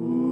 Ooh. 0.00 0.27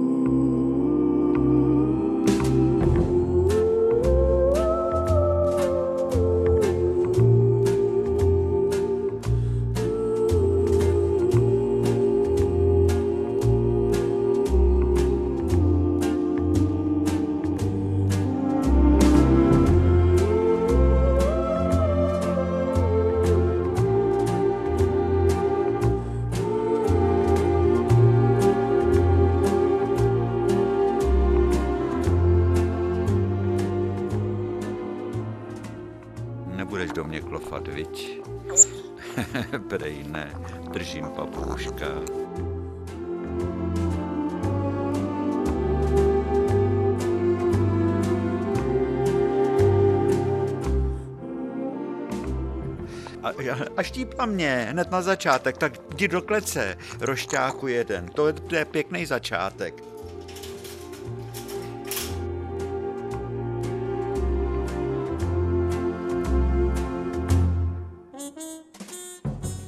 A, 53.49 53.83
štípla 53.83 54.25
mě 54.25 54.67
hned 54.69 54.91
na 54.91 55.01
začátek, 55.01 55.57
tak 55.57 55.73
jdi 55.93 56.07
do 56.07 56.21
klece, 56.21 56.77
rošťáku 56.99 57.67
jeden. 57.67 58.07
To 58.07 58.27
je, 58.27 58.33
to 58.33 58.55
je 58.55 58.65
pěkný 58.65 59.05
začátek. 59.05 59.83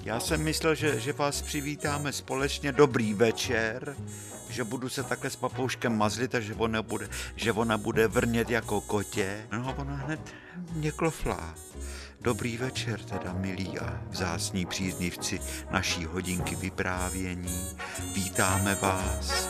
Já 0.03 0.19
jsem 0.19 0.43
myslel, 0.43 0.75
že, 0.75 0.99
že 0.99 1.13
vás 1.13 1.41
přivítáme 1.41 2.11
společně. 2.11 2.71
Dobrý 2.71 3.13
večer, 3.13 3.95
že 4.49 4.63
budu 4.63 4.89
se 4.89 5.03
takhle 5.03 5.29
s 5.29 5.35
papouškem 5.35 5.97
mazlit 5.97 6.35
a 6.35 6.39
že 6.39 6.53
ona 6.53 6.81
bude, 6.81 7.09
že 7.35 7.51
ona 7.51 7.77
bude 7.77 8.07
vrnět 8.07 8.49
jako 8.49 8.81
kotě. 8.81 9.47
No 9.51 9.67
a 9.67 9.77
ona 9.77 9.95
hned 9.95 10.19
mě 10.73 10.91
kloflá. 10.91 11.55
Dobrý 12.21 12.57
večer 12.57 12.99
teda, 12.99 13.33
milí 13.33 13.79
a 13.79 14.01
vzácní 14.09 14.65
příznivci 14.65 15.39
naší 15.71 16.05
hodinky 16.05 16.55
vyprávění. 16.55 17.67
Vítáme 18.15 18.75
vás. 18.75 19.49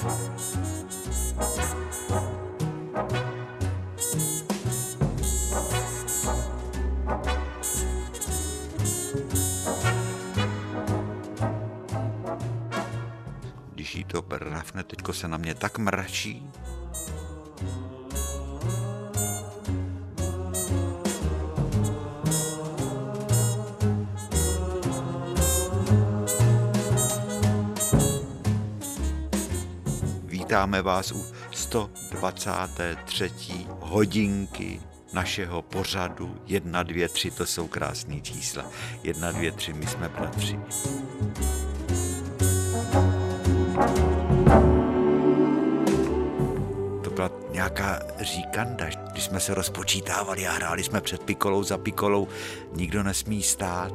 Když 13.73 13.95
jí 13.95 14.03
to 14.03 14.22
brnafne, 14.22 14.84
teďko 14.84 15.14
se 15.14 15.28
na 15.28 15.38
mě 15.38 15.56
tak 15.56 15.78
mračí. 15.78 16.50
Vítáme 30.50 30.81
vás 30.81 31.11
u 31.11 31.25
123. 31.52 33.31
hodinky 33.80 34.81
našeho 35.14 35.61
pořadu 35.61 36.36
1, 36.45 36.83
2, 36.83 37.08
3, 37.08 37.31
to 37.31 37.45
jsou 37.45 37.67
krásné 37.67 38.22
čísla. 38.22 38.66
1, 39.03 39.31
2, 39.31 39.51
3, 39.51 39.73
my 39.73 39.88
jsme 39.88 40.09
bratři. 40.09 40.59
To 47.03 47.09
byla 47.09 47.31
nějaká 47.52 48.00
říkanda, 48.19 48.85
když 49.12 49.23
jsme 49.23 49.40
se 49.40 49.53
rozpočítávali 49.53 50.47
a 50.47 50.52
hráli 50.52 50.84
jsme 50.84 51.02
před 51.02 51.23
pikolou 51.23 51.63
za 51.63 51.78
pikolou, 51.78 52.28
nikdo 52.75 53.03
nesmí 53.03 53.44
stát. 53.44 53.94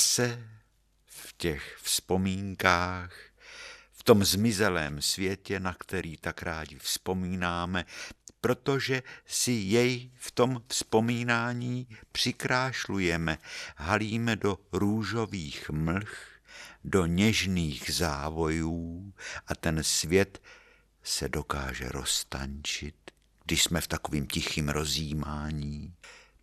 Zase 0.00 0.48
v 1.06 1.34
těch 1.36 1.76
vzpomínkách, 1.82 3.12
v 3.92 4.02
tom 4.02 4.24
zmizelém 4.24 5.02
světě, 5.02 5.60
na 5.60 5.74
který 5.74 6.16
tak 6.16 6.42
rádi 6.42 6.78
vzpomínáme, 6.78 7.84
protože 8.40 9.02
si 9.26 9.52
jej 9.52 10.10
v 10.16 10.30
tom 10.30 10.62
vzpomínání 10.68 11.88
přikrášlujeme, 12.12 13.38
halíme 13.76 14.36
do 14.36 14.58
růžových 14.72 15.70
mlh, 15.70 16.28
do 16.84 17.06
něžných 17.06 17.90
závojů 17.94 19.12
a 19.46 19.54
ten 19.54 19.84
svět 19.84 20.42
se 21.02 21.28
dokáže 21.28 21.88
roztančit, 21.88 22.96
když 23.44 23.62
jsme 23.62 23.80
v 23.80 23.88
takovým 23.88 24.26
tichým 24.26 24.68
rozjímání, 24.68 25.94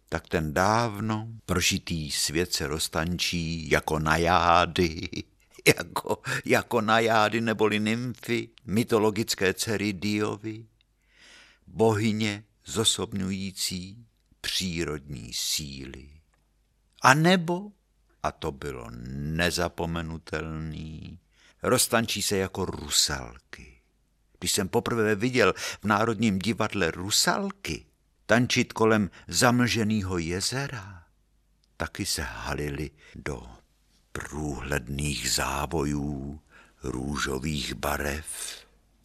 tak 0.10 0.28
ten 0.28 0.54
dávno 0.54 1.28
prožitý 1.46 2.12
svět 2.12 2.54
se 2.54 2.68
roztančí 2.68 3.70
jako 3.70 4.00
najády, 4.00 5.10
jako, 5.78 6.22
jako 6.46 6.82
najády 6.82 7.42
neboli 7.42 7.80
nymfy, 7.80 8.50
mytologické 8.66 9.54
dcery 9.54 9.94
Diovy, 9.94 10.66
bohyně 11.68 12.44
zosobňující 12.66 14.06
přírodní 14.42 15.34
síly. 15.34 16.10
A 17.02 17.14
nebo, 17.14 17.72
a 18.24 18.32
to 18.32 18.52
bylo 18.52 18.88
nezapomenutelný, 18.92 21.20
roztančí 21.64 22.22
se 22.22 22.38
jako 22.38 22.66
rusalky. 22.66 23.82
Když 24.40 24.52
jsem 24.52 24.70
poprvé 24.70 25.16
viděl 25.16 25.54
v 25.82 25.84
Národním 25.84 26.40
divadle 26.40 26.92
rusalky, 26.92 27.87
tančit 28.28 28.74
kolem 28.74 29.10
zamlženého 29.28 30.18
jezera. 30.18 31.04
Taky 31.78 32.06
se 32.06 32.22
halili 32.22 32.92
do 33.16 33.48
průhledných 34.12 35.32
zábojů 35.32 36.42
růžových 36.84 37.74
barev 37.74 38.28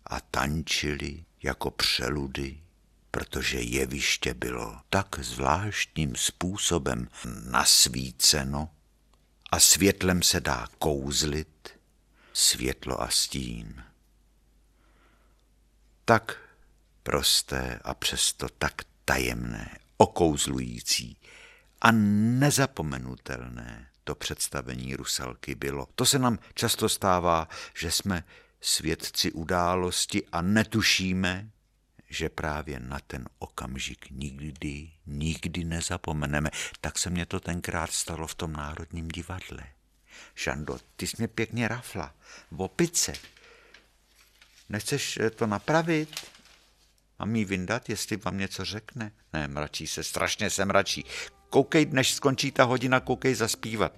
a 0.07 0.21
tančili 0.21 1.25
jako 1.43 1.71
přeludy, 1.71 2.63
protože 3.11 3.61
jeviště 3.61 4.35
bylo 4.35 4.81
tak 4.91 5.19
zvláštním 5.19 6.17
způsobem 6.17 7.09
nasvíceno 7.51 8.71
a 9.51 9.61
světlem 9.61 10.23
se 10.23 10.41
dá 10.41 10.69
kouzlit, 10.79 11.71
světlo 12.33 13.03
a 13.03 13.09
stín. 13.09 13.85
Tak 16.05 16.39
prosté 17.03 17.81
a 17.85 17.95
přesto 17.95 18.49
tak 18.59 18.92
tajemné, 19.05 19.79
okouzlující 19.97 21.17
a 21.81 21.93
nezapomenutelné 21.93 23.89
to 24.05 24.15
představení 24.15 24.97
Rusalky 24.97 25.55
bylo. 25.55 25.89
To 25.95 26.07
se 26.07 26.19
nám 26.19 26.39
často 26.55 26.89
stává, 26.89 27.49
že 27.79 27.91
jsme 27.91 28.25
svědci 28.61 29.33
události 29.33 30.23
a 30.33 30.43
netušíme, 30.43 31.51
že 32.09 32.29
právě 32.29 32.81
na 32.81 32.99
ten 33.07 33.29
okamžik 33.39 34.11
nikdy, 34.11 34.91
nikdy 35.07 35.65
nezapomeneme. 35.65 36.51
Tak 36.81 36.99
se 36.99 37.11
mně 37.11 37.27
to 37.27 37.41
tenkrát 37.41 37.93
stalo 37.93 38.27
v 38.27 38.35
tom 38.35 38.53
Národním 38.53 39.09
divadle. 39.09 39.65
Žando, 40.35 40.79
ty 40.97 41.07
jsi 41.07 41.17
mě 41.19 41.29
pěkně 41.29 41.69
rafla. 41.69 42.15
V 42.51 42.63
opice. 42.63 43.13
Nechceš 44.69 45.19
to 45.37 45.47
napravit? 45.47 46.32
Mám 47.23 47.37
jí 47.37 47.45
vyndat, 47.45 47.89
jestli 47.89 48.17
vám 48.17 48.39
něco 48.39 48.65
řekne? 48.65 49.13
Ne, 49.33 49.49
mračí 49.49 49.87
se, 49.87 50.03
strašně 50.03 50.51
se 50.51 50.65
mračí. 50.65 51.05
Koukej, 51.51 51.87
než 51.91 52.15
skončí 52.15 52.51
ta 52.51 52.65
hodina, 52.65 53.01
koukej 53.01 53.35
zaspívat. 53.35 53.93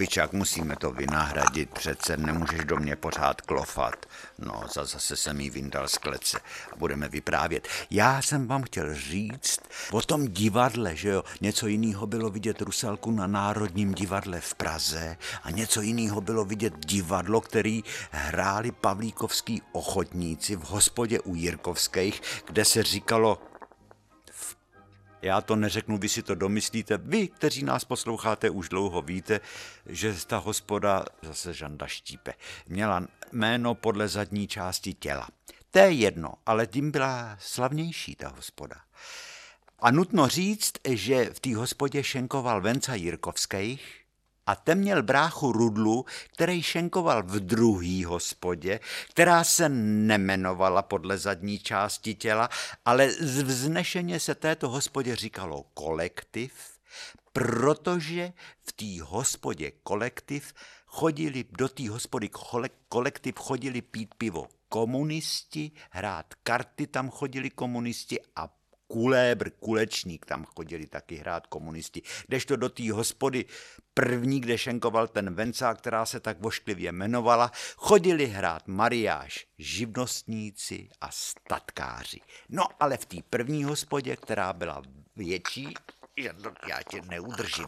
Opičák, 0.00 0.32
musíme 0.32 0.76
to 0.76 0.90
vynahradit, 0.90 1.70
přece 1.70 2.16
nemůžeš 2.16 2.64
do 2.64 2.76
mě 2.76 2.96
pořád 2.96 3.40
klofat. 3.40 4.06
No, 4.38 4.62
zase 4.72 5.16
jsem 5.16 5.40
jí 5.40 5.50
vyndal 5.50 5.88
z 5.88 5.98
klece 5.98 6.38
a 6.72 6.76
budeme 6.76 7.08
vyprávět. 7.08 7.68
Já 7.90 8.22
jsem 8.22 8.46
vám 8.46 8.62
chtěl 8.62 8.94
říct 8.94 9.60
o 9.90 10.02
tom 10.02 10.28
divadle, 10.28 10.96
že 10.96 11.08
jo, 11.08 11.24
něco 11.40 11.66
jiného 11.66 12.06
bylo 12.06 12.30
vidět 12.30 12.60
Rusalku 12.60 13.10
na 13.10 13.26
Národním 13.26 13.94
divadle 13.94 14.40
v 14.40 14.54
Praze 14.54 15.16
a 15.42 15.50
něco 15.50 15.80
jiného 15.80 16.20
bylo 16.20 16.44
vidět 16.44 16.86
divadlo, 16.86 17.40
který 17.40 17.84
hráli 18.10 18.72
pavlíkovský 18.72 19.62
ochotníci 19.72 20.56
v 20.56 20.62
hospodě 20.62 21.20
u 21.20 21.34
Jirkovských, 21.34 22.22
kde 22.46 22.64
se 22.64 22.82
říkalo 22.82 23.49
já 25.22 25.40
to 25.40 25.56
neřeknu, 25.56 25.98
vy 25.98 26.08
si 26.08 26.22
to 26.22 26.34
domyslíte. 26.34 26.98
Vy, 26.98 27.28
kteří 27.28 27.62
nás 27.62 27.84
posloucháte, 27.84 28.50
už 28.50 28.68
dlouho 28.68 29.02
víte, 29.02 29.40
že 29.86 30.14
ta 30.26 30.36
hospoda, 30.36 31.04
zase 31.22 31.54
Žanda 31.54 31.86
Štípe, 31.86 32.34
měla 32.68 33.06
jméno 33.32 33.74
podle 33.74 34.08
zadní 34.08 34.48
části 34.48 34.94
těla. 34.94 35.28
To 35.70 35.78
je 35.78 35.92
jedno, 35.92 36.34
ale 36.46 36.66
tím 36.66 36.90
byla 36.90 37.36
slavnější 37.40 38.14
ta 38.16 38.28
hospoda. 38.28 38.76
A 39.78 39.90
nutno 39.90 40.28
říct, 40.28 40.72
že 40.88 41.30
v 41.32 41.40
té 41.40 41.56
hospodě 41.56 42.02
šenkoval 42.02 42.60
Venca 42.60 42.94
Jirkovských, 42.94 43.99
a 44.50 44.54
ten 44.54 44.78
měl 44.78 45.02
bráchu 45.02 45.52
Rudlu, 45.52 46.04
který 46.32 46.62
šenkoval 46.62 47.22
v 47.22 47.40
druhý 47.40 48.04
hospodě, 48.04 48.80
která 49.10 49.44
se 49.44 49.68
nemenovala 49.68 50.82
podle 50.82 51.18
zadní 51.18 51.58
části 51.58 52.14
těla, 52.14 52.48
ale 52.84 53.06
vznešeně 53.42 54.20
se 54.20 54.34
této 54.34 54.68
hospodě 54.68 55.16
říkalo 55.16 55.64
kolektiv, 55.74 56.52
protože 57.32 58.32
v 58.62 58.72
té 58.72 59.02
hospodě 59.02 59.70
kolektiv 59.82 60.54
chodili, 60.86 61.44
do 61.58 61.68
té 61.68 61.88
hospody 61.88 62.30
kolektiv 62.88 63.34
chodili 63.38 63.82
pít 63.82 64.14
pivo 64.14 64.48
komunisti, 64.68 65.70
hrát 65.90 66.34
karty 66.42 66.86
tam 66.86 67.10
chodili 67.10 67.50
komunisti 67.50 68.18
a 68.36 68.59
Kulébr, 68.90 69.50
Kulečník, 69.50 70.26
tam 70.26 70.44
chodili 70.44 70.86
taky 70.86 71.16
hrát 71.16 71.46
komunisti. 71.46 72.02
Kdežto 72.26 72.56
do 72.56 72.68
té 72.68 72.92
hospody 72.92 73.44
první, 73.94 74.40
kde 74.40 74.58
šenkoval 74.58 75.08
ten 75.08 75.34
Vencák, 75.34 75.78
která 75.78 76.06
se 76.06 76.20
tak 76.20 76.40
vošklivě 76.40 76.88
jmenovala, 76.88 77.52
chodili 77.76 78.26
hrát 78.26 78.68
mariáš, 78.68 79.46
živnostníci 79.58 80.88
a 81.00 81.10
statkáři. 81.10 82.20
No 82.48 82.64
ale 82.80 82.96
v 82.96 83.06
té 83.06 83.16
první 83.30 83.64
hospodě, 83.64 84.16
která 84.16 84.52
byla 84.52 84.82
větší, 85.16 85.74
já 86.68 86.82
tě 86.90 87.02
neudržím. 87.02 87.66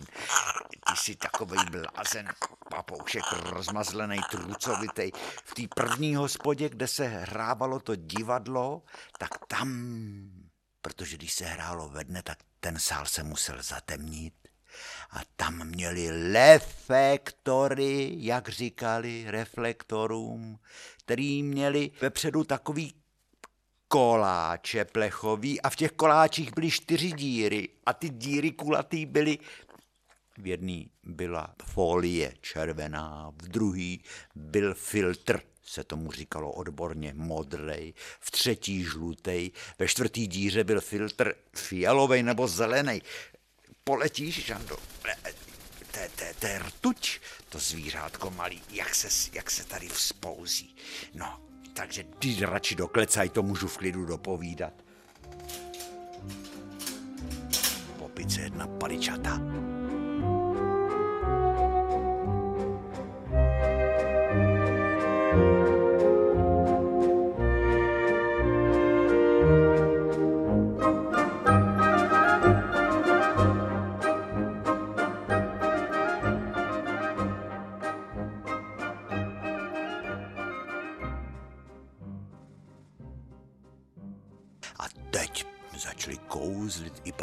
Ty 0.70 0.96
jsi 0.96 1.16
takový 1.16 1.58
blázen, 1.70 2.28
papoušek 2.70 3.22
rozmazlený, 3.32 4.20
trucovitý. 4.30 5.10
V 5.44 5.54
té 5.54 5.62
první 5.74 6.14
hospodě, 6.14 6.68
kde 6.68 6.88
se 6.88 7.08
hrávalo 7.08 7.80
to 7.80 7.96
divadlo, 7.96 8.82
tak 9.18 9.30
tam 9.48 9.68
protože 10.82 11.16
když 11.16 11.32
se 11.32 11.44
hrálo 11.44 11.88
ve 11.88 12.04
dne, 12.04 12.22
tak 12.22 12.38
ten 12.60 12.78
sál 12.78 13.06
se 13.06 13.22
musel 13.22 13.62
zatemnit. 13.62 14.34
A 15.10 15.20
tam 15.36 15.64
měli 15.64 16.32
reflektory, 16.32 18.14
jak 18.16 18.48
říkali 18.48 19.24
reflektorům, 19.26 20.58
který 20.98 21.42
měli 21.42 21.90
vepředu 22.00 22.44
takový 22.44 22.94
koláče 23.88 24.84
plechový 24.84 25.60
a 25.60 25.70
v 25.70 25.76
těch 25.76 25.92
koláčích 25.92 26.54
byly 26.54 26.70
čtyři 26.70 27.12
díry. 27.12 27.68
A 27.86 27.92
ty 27.92 28.08
díry 28.08 28.50
kulatý 28.50 29.06
byly 29.06 29.38
v 30.38 30.46
jedné 30.46 30.84
byla 31.04 31.54
folie 31.64 32.34
červená, 32.40 33.32
v 33.42 33.48
druhý 33.48 34.04
byl 34.34 34.74
filtr 34.74 35.51
se 35.72 35.84
tomu 35.84 36.12
říkalo 36.12 36.52
odborně 36.52 37.12
modrej, 37.16 37.94
v 38.20 38.30
třetí 38.30 38.84
žlutej, 38.84 39.50
ve 39.78 39.88
čtvrtý 39.88 40.26
díře 40.26 40.64
byl 40.64 40.80
filtr 40.80 41.34
fialový 41.56 42.22
nebo 42.22 42.48
zelený. 42.48 43.02
Poletíš, 43.84 44.46
Žando? 44.46 44.76
To 46.40 46.46
je 46.46 46.58
rtuť, 46.58 47.20
to 47.48 47.58
zvířátko 47.58 48.30
malý, 48.30 48.62
jak 48.70 48.94
se, 48.94 49.30
jak 49.32 49.50
se 49.50 49.64
tady 49.64 49.88
vzpouzí. 49.88 50.76
No, 51.14 51.40
takže 51.74 52.04
ty 52.04 52.36
radši 52.40 52.74
do 52.74 52.88
klecaj, 52.88 53.28
to 53.28 53.42
můžu 53.42 53.68
v 53.68 53.78
klidu 53.78 54.04
dopovídat. 54.04 54.72
Popice 57.98 58.40
jedna 58.40 58.66
paličata. 58.66 59.40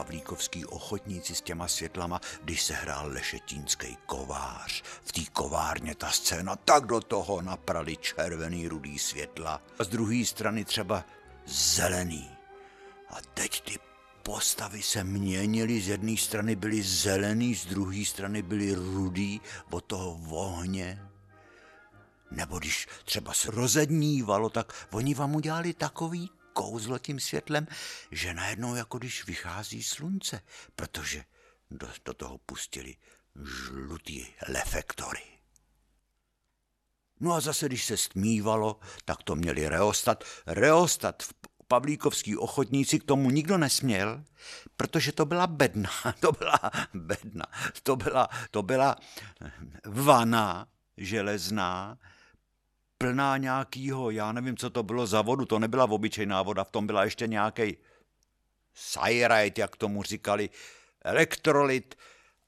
Pavlíkovský 0.09 0.65
ochotníci 0.65 1.35
s 1.35 1.41
těma 1.41 1.67
světlama, 1.67 2.21
když 2.43 2.63
se 2.63 2.73
hrál 2.73 3.07
lešetínský 3.07 3.97
kovář. 4.05 4.83
V 5.03 5.11
té 5.11 5.21
kovárně 5.33 5.95
ta 5.95 6.09
scéna 6.09 6.55
tak 6.55 6.85
do 6.85 6.99
toho 6.99 7.41
naprali 7.41 7.97
červený 7.97 8.67
rudý 8.67 8.99
světla 8.99 9.61
a 9.79 9.83
z 9.83 9.87
druhé 9.87 10.25
strany 10.25 10.65
třeba 10.65 11.05
zelený. 11.45 12.29
A 13.09 13.17
teď 13.33 13.61
ty 13.61 13.79
postavy 14.23 14.81
se 14.81 15.03
měnily, 15.03 15.81
z 15.81 15.87
jedné 15.87 16.17
strany 16.17 16.55
byly 16.55 16.81
zelený, 16.81 17.55
z 17.55 17.65
druhé 17.65 18.05
strany 18.05 18.41
byly 18.41 18.73
rudý 18.73 19.41
od 19.69 19.85
toho 19.85 20.17
vohně. 20.17 21.01
Nebo 22.31 22.59
když 22.59 22.87
třeba 23.05 23.33
se 23.33 23.51
rozednívalo, 23.51 24.49
tak 24.49 24.73
oni 24.91 25.13
vám 25.13 25.35
udělali 25.35 25.73
takový 25.73 26.29
kouzlo 26.53 26.99
tím 26.99 27.19
světlem, 27.19 27.67
že 28.11 28.33
najednou 28.33 28.75
jako 28.75 28.97
když 28.97 29.25
vychází 29.25 29.83
slunce, 29.83 30.41
protože 30.75 31.23
do, 31.71 31.87
do 32.05 32.13
toho 32.13 32.37
pustili 32.37 32.95
žlutý 33.45 34.25
reflektory. 34.47 35.21
No 37.19 37.33
a 37.33 37.39
zase, 37.39 37.65
když 37.65 37.85
se 37.85 37.97
stmívalo, 37.97 38.79
tak 39.05 39.23
to 39.23 39.35
měli 39.35 39.67
reostat. 39.67 40.23
Reostat 40.45 41.23
v 41.23 41.33
pavlíkovský 41.67 42.37
ochotníci 42.37 42.99
k 42.99 43.03
tomu 43.03 43.29
nikdo 43.29 43.57
nesměl, 43.57 44.23
protože 44.77 45.11
to 45.11 45.25
byla 45.25 45.47
bedna, 45.47 45.89
to 46.19 46.31
byla 46.31 46.59
bedna, 46.93 47.45
to 47.83 47.95
byla, 47.95 48.29
to 48.51 48.63
byla 48.63 48.95
vana 49.85 50.67
železná, 50.97 51.97
plná 53.03 53.37
nějakýho, 53.37 54.09
já 54.09 54.31
nevím, 54.31 54.57
co 54.57 54.69
to 54.69 54.83
bylo 54.83 55.07
za 55.07 55.21
vodu, 55.21 55.45
to 55.45 55.59
nebyla 55.59 55.83
obyčejná 55.83 56.41
voda, 56.41 56.63
v 56.63 56.71
tom 56.71 56.87
byla 56.87 57.03
ještě 57.03 57.27
nějaký 57.27 57.77
sajrajt, 58.73 59.57
jak 59.57 59.75
tomu 59.75 60.03
říkali, 60.03 60.49
elektrolit 61.01 61.95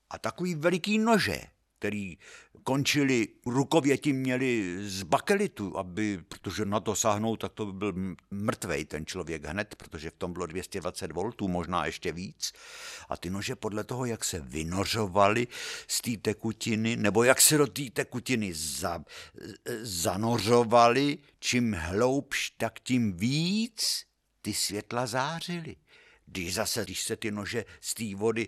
a 0.09 0.19
takový 0.19 0.55
veliký 0.55 0.97
nože 0.97 1.41
který 1.81 2.17
končili 2.63 3.27
rukověti 3.45 4.13
měli 4.13 4.77
z 4.85 5.03
bakelitu, 5.03 5.77
aby, 5.77 6.19
protože 6.27 6.65
na 6.65 6.79
to 6.79 6.95
sáhnou, 6.95 7.35
tak 7.35 7.53
to 7.53 7.65
by 7.65 7.73
byl 7.73 7.93
mrtvej 8.31 8.85
ten 8.85 9.05
člověk 9.05 9.45
hned, 9.45 9.75
protože 9.75 10.09
v 10.09 10.17
tom 10.17 10.33
bylo 10.33 10.45
220 10.45 11.11
voltů, 11.11 11.47
možná 11.47 11.85
ještě 11.85 12.11
víc. 12.11 12.53
A 13.09 13.17
ty 13.17 13.29
nože 13.29 13.55
podle 13.55 13.83
toho, 13.83 14.05
jak 14.05 14.23
se 14.23 14.39
vynořovaly 14.39 15.47
z 15.87 16.01
té 16.01 16.17
tekutiny, 16.17 16.95
nebo 16.95 17.23
jak 17.23 17.41
se 17.41 17.57
do 17.57 17.67
té 17.67 17.89
tekutiny 17.93 18.53
za, 18.53 19.03
zanořovaly, 19.81 21.17
čím 21.39 21.73
hloubš, 21.73 22.49
tak 22.57 22.79
tím 22.79 23.13
víc 23.13 24.05
ty 24.41 24.53
světla 24.53 25.07
zářily. 25.07 25.75
Když 26.25 26.53
zase, 26.53 26.83
když 26.83 27.01
se 27.01 27.15
ty 27.15 27.31
nože 27.31 27.65
z 27.81 27.93
té 27.93 28.15
vody 28.15 28.47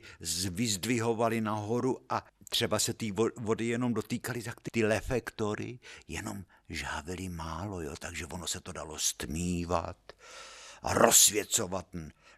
vyzdvihovaly 0.51 1.41
nahoru 1.41 1.97
a 2.09 2.25
třeba 2.53 2.79
se 2.79 2.93
té 2.93 3.05
vody 3.37 3.67
jenom 3.67 3.93
dotýkaly, 3.93 4.43
tak 4.43 4.61
ty 4.71 4.81
reflektory 4.81 5.79
jenom 6.07 6.45
žávely 6.69 7.29
málo, 7.29 7.81
jo, 7.81 7.95
takže 7.99 8.25
ono 8.25 8.47
se 8.47 8.61
to 8.61 8.71
dalo 8.71 8.99
stmívat 8.99 9.97
a 10.81 10.93
rozsvěcovat 10.93 11.87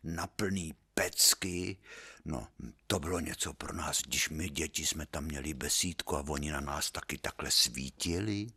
na 0.03 0.27
plný 0.27 0.73
pecky. 0.93 1.77
No, 2.25 2.47
to 2.87 2.99
bylo 2.99 3.19
něco 3.19 3.53
pro 3.53 3.73
nás, 3.73 4.01
když 4.01 4.29
my 4.29 4.49
děti 4.49 4.85
jsme 4.85 5.05
tam 5.05 5.23
měli 5.23 5.53
besídku 5.53 6.17
a 6.17 6.25
oni 6.29 6.51
na 6.51 6.59
nás 6.59 6.91
taky 6.91 7.17
takhle 7.17 7.51
svítili 7.51 8.47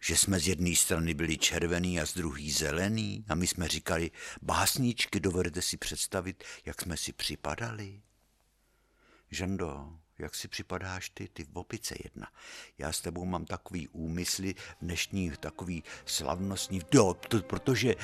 že 0.00 0.16
jsme 0.16 0.40
z 0.40 0.48
jedné 0.48 0.76
strany 0.76 1.14
byli 1.14 1.38
červený 1.38 2.00
a 2.00 2.06
z 2.06 2.14
druhé 2.14 2.50
zelený 2.52 3.24
a 3.28 3.34
my 3.34 3.46
jsme 3.46 3.68
říkali, 3.68 4.10
básničky, 4.42 5.20
dovedete 5.20 5.62
si 5.62 5.76
představit, 5.76 6.44
jak 6.64 6.82
jsme 6.82 6.96
si 6.96 7.12
připadali? 7.12 8.02
Žendo, 9.30 9.98
jak 10.18 10.34
si 10.34 10.48
připadáš 10.48 11.10
ty, 11.10 11.28
ty 11.28 11.46
opice 11.52 11.94
jedna. 12.04 12.28
Já 12.78 12.92
s 12.92 13.00
tebou 13.00 13.24
mám 13.24 13.44
takový 13.44 13.88
úmysly 13.88 14.54
dnešní, 14.82 15.32
takový 15.40 15.84
slavnostní, 16.04 16.82
jo, 16.94 17.14
to, 17.14 17.42
protože 17.42 17.94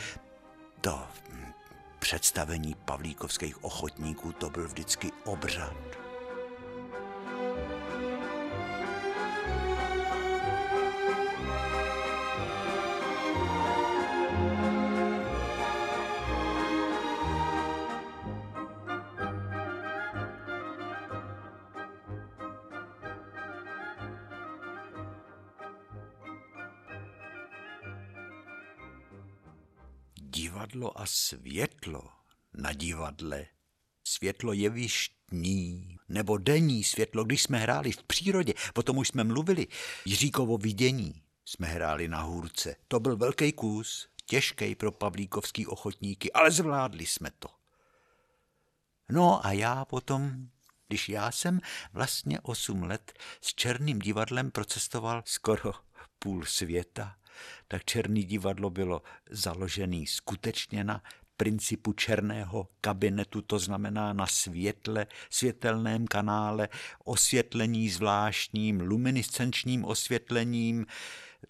to 0.81 1.09
představení 1.99 2.75
pavlíkovských 2.75 3.65
ochotníků 3.65 4.33
to 4.33 4.51
byl 4.51 4.69
vždycky 4.69 5.11
obřad. 5.25 5.77
Divadlo 30.75 31.01
a 31.01 31.07
světlo 31.07 32.11
na 32.55 32.73
divadle, 32.73 33.47
světlo 34.05 34.53
jevištní 34.53 35.97
nebo 36.09 36.39
denní 36.39 36.85
světlo, 36.85 37.25
když 37.25 37.43
jsme 37.43 37.59
hráli 37.59 37.93
v 37.93 38.03
přírodě, 38.03 38.55
o 38.75 38.83
tom 38.83 38.99
už 38.99 39.09
jsme 39.09 39.25
mluvili, 39.25 39.67
Jiříkovo 40.05 40.59
vidění 40.59 41.23
jsme 41.45 41.67
hráli 41.67 42.09
na 42.09 42.23
hůrce. 42.23 42.77
To 42.89 43.01
byl 43.01 43.17
velký 43.17 43.53
kus, 43.53 44.09
těžký 44.27 44.75
pro 44.75 44.93
pavlíkovský 44.93 45.67
ochotníky, 45.67 46.33
ale 46.33 46.51
zvládli 46.51 47.07
jsme 47.07 47.31
to. 47.39 47.49
No 49.11 49.47
a 49.47 49.53
já 49.53 49.85
potom, 49.85 50.49
když 50.89 51.09
já 51.09 51.31
jsem 51.31 51.61
vlastně 51.93 52.41
osm 52.41 52.83
let 52.83 53.13
s 53.41 53.55
Černým 53.55 53.99
divadlem 53.99 54.51
procestoval 54.51 55.23
skoro 55.27 55.73
půl 56.19 56.45
světa, 56.45 57.17
tak 57.69 57.85
Černý 57.85 58.25
divadlo 58.25 58.71
bylo 58.71 59.03
založené 59.31 60.05
skutečně 60.07 60.85
na 60.85 61.03
principu 61.37 61.93
černého 61.93 62.69
kabinetu, 62.81 63.43
to 63.43 63.59
znamená 63.59 64.13
na 64.13 64.27
světle, 64.27 65.07
světelném 65.31 66.07
kanále, 66.07 66.69
osvětlení 67.05 67.91
zvláštním, 67.91 68.81
luminiscenčním 68.81 69.85
osvětlením. 69.85 70.87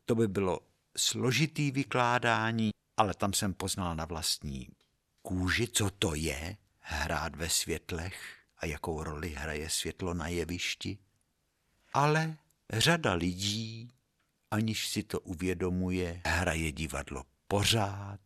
To 0.04 0.14
by 0.14 0.28
bylo 0.28 0.60
složitý 0.96 1.70
vykládání, 1.70 2.70
ale 2.96 3.14
tam 3.14 3.32
jsem 3.32 3.54
poznal 3.54 3.96
na 3.96 4.04
vlastní 4.04 4.68
kůži, 5.22 5.68
co 5.68 5.90
to 5.90 6.14
je 6.14 6.56
hrát 6.80 7.36
ve 7.36 7.48
světlech 7.48 8.36
a 8.58 8.66
jakou 8.66 9.02
roli 9.02 9.28
hraje 9.28 9.70
světlo 9.70 10.14
na 10.14 10.28
jevišti. 10.28 10.98
Ale 11.92 12.36
řada 12.72 13.14
lidí 13.14 13.90
aniž 14.54 14.88
si 14.88 15.02
to 15.02 15.20
uvědomuje, 15.20 16.20
hraje 16.26 16.72
divadlo 16.72 17.22
pořád. 17.48 18.20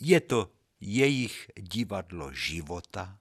Je 0.00 0.20
to 0.20 0.50
jejich 0.80 1.50
divadlo 1.60 2.32
života. 2.32 3.18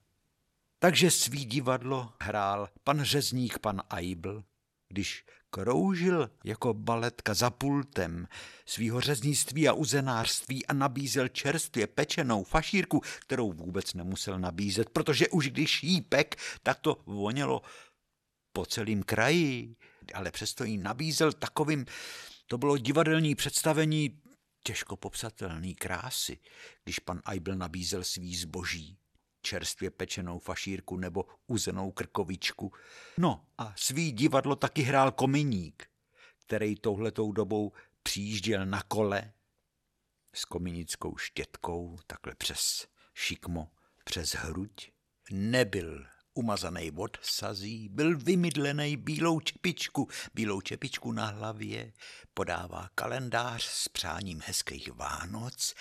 Takže 0.79 1.11
svý 1.11 1.45
divadlo 1.45 2.13
hrál 2.21 2.69
pan 2.83 3.03
řezník, 3.03 3.59
pan 3.59 3.81
Aibl, 3.89 4.43
když 4.89 5.25
kroužil 5.49 6.29
jako 6.43 6.73
baletka 6.73 7.33
za 7.33 7.49
pultem 7.49 8.27
svýho 8.65 9.01
řeznictví 9.01 9.67
a 9.67 9.73
uzenářství 9.73 10.65
a 10.65 10.73
nabízel 10.73 11.27
čerstvě 11.27 11.87
pečenou 11.87 12.43
fašírku, 12.43 13.01
kterou 13.19 13.51
vůbec 13.51 13.93
nemusel 13.93 14.39
nabízet, 14.39 14.89
protože 14.89 15.27
už 15.27 15.49
když 15.49 15.83
jí 15.83 16.01
pek, 16.01 16.35
tak 16.63 16.79
to 16.79 16.97
vonělo 17.05 17.61
po 18.53 18.65
celém 18.65 19.03
kraji, 19.03 19.75
ale 20.13 20.31
přesto 20.31 20.63
jí 20.63 20.77
nabízel 20.77 21.33
takovým 21.33 21.85
to 22.47 22.57
bylo 22.57 22.77
divadelní 22.77 23.35
představení 23.35 24.21
těžko 24.63 24.97
popsatelný 24.97 25.75
krásy, 25.75 26.39
když 26.83 26.99
pan 26.99 27.21
Eibl 27.31 27.55
nabízel 27.55 28.03
svý 28.03 28.35
zboží, 28.35 28.97
čerstvě 29.41 29.91
pečenou 29.91 30.39
fašírku 30.39 30.97
nebo 30.97 31.25
uzenou 31.47 31.91
krkovičku. 31.91 32.73
No 33.17 33.45
a 33.57 33.73
svý 33.77 34.11
divadlo 34.11 34.55
taky 34.55 34.81
hrál 34.81 35.11
kominík, 35.11 35.87
který 36.45 36.75
touhletou 36.75 37.31
dobou 37.31 37.71
přijížděl 38.03 38.65
na 38.65 38.81
kole 38.81 39.33
s 40.33 40.45
kominickou 40.45 41.17
štětkou 41.17 41.97
takhle 42.07 42.35
přes 42.35 42.87
šikmo, 43.13 43.71
přes 44.03 44.35
hruď. 44.35 44.91
Nebyl 45.31 46.05
umazaný 46.37 46.91
od 46.91 47.17
sazí, 47.21 47.89
byl 47.89 48.17
vymydlený 48.17 48.97
bílou 48.97 49.39
čepičku, 49.39 50.07
bílou 50.33 50.61
čepičku 50.61 51.11
na 51.11 51.25
hlavě, 51.25 51.93
podává 52.33 52.89
kalendář 52.95 53.63
s 53.63 53.87
přáním 53.87 54.41
hezkých 54.45 54.91
Vánoc 54.93 55.73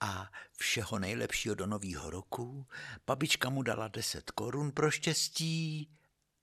a 0.00 0.30
všeho 0.58 0.98
nejlepšího 0.98 1.54
do 1.54 1.66
nového 1.66 2.10
roku. 2.10 2.66
Babička 3.06 3.50
mu 3.50 3.62
dala 3.62 3.88
deset 3.88 4.30
korun 4.30 4.72
pro 4.72 4.90
štěstí 4.90 5.90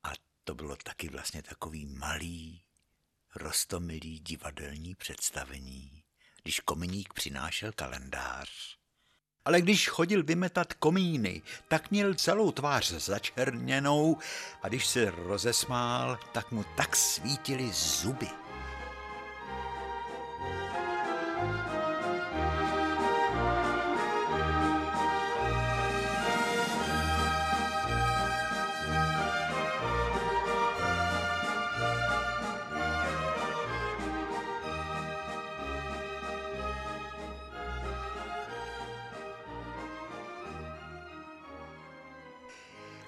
a 0.03 0.11
to 0.43 0.55
bylo 0.55 0.75
taky 0.75 1.09
vlastně 1.09 1.43
takový 1.43 1.85
malý, 1.85 2.63
rostomilý 3.35 4.19
divadelní 4.19 4.95
představení, 4.95 6.03
když 6.43 6.59
kominík 6.59 7.13
přinášel 7.13 7.71
kalendář. 7.71 8.80
Ale 9.45 9.61
když 9.61 9.89
chodil 9.89 10.23
vymetat 10.23 10.73
komíny, 10.73 11.41
tak 11.67 11.91
měl 11.91 12.13
celou 12.13 12.51
tvář 12.51 12.91
začerněnou 12.91 14.17
a 14.61 14.67
když 14.67 14.87
se 14.87 15.11
rozesmál, 15.11 16.19
tak 16.31 16.51
mu 16.51 16.65
tak 16.77 16.95
svítily 16.95 17.71
zuby. 17.73 18.27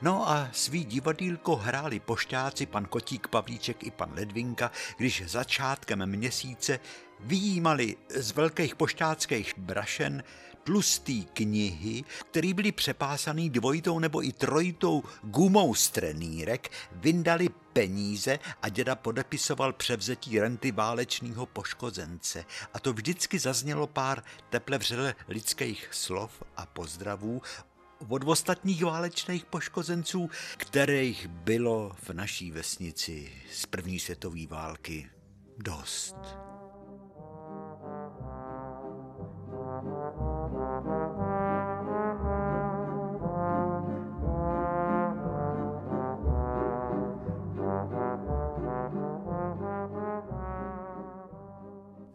No 0.03 0.29
a 0.29 0.49
svý 0.51 0.85
divadýlko 0.85 1.55
hráli 1.55 1.99
pošťáci 1.99 2.65
pan 2.65 2.85
Kotík 2.85 3.27
Pavlíček 3.27 3.83
i 3.83 3.91
pan 3.91 4.11
Ledvinka, 4.13 4.71
když 4.97 5.23
začátkem 5.25 6.05
měsíce 6.05 6.79
vyjímali 7.19 7.95
z 8.09 8.31
velkých 8.31 8.75
pošťáckých 8.75 9.53
brašen 9.57 10.23
tlustý 10.63 11.25
knihy, 11.25 12.03
které 12.31 12.53
byly 12.53 12.71
přepásaný 12.71 13.49
dvojitou 13.49 13.99
nebo 13.99 14.23
i 14.23 14.31
trojitou 14.31 15.03
gumou 15.21 15.75
z 15.75 15.89
trenýrek, 15.89 16.71
vyndali 16.91 17.49
peníze 17.73 18.39
a 18.61 18.69
děda 18.69 18.95
podepisoval 18.95 19.73
převzetí 19.73 20.39
renty 20.39 20.71
válečného 20.71 21.45
poškozence. 21.45 22.45
A 22.73 22.79
to 22.79 22.93
vždycky 22.93 23.39
zaznělo 23.39 23.87
pár 23.87 24.23
teple 24.49 24.77
vřele 24.77 25.15
lidských 25.27 25.87
slov 25.91 26.43
a 26.57 26.65
pozdravů 26.65 27.41
od 28.09 28.23
ostatních 28.25 28.83
válečných 28.83 29.45
poškozenců, 29.45 30.29
kterých 30.57 31.27
bylo 31.27 31.91
v 32.03 32.09
naší 32.09 32.51
vesnici 32.51 33.31
z 33.51 33.65
první 33.65 33.99
světové 33.99 34.47
války 34.47 35.09
dost. 35.57 36.15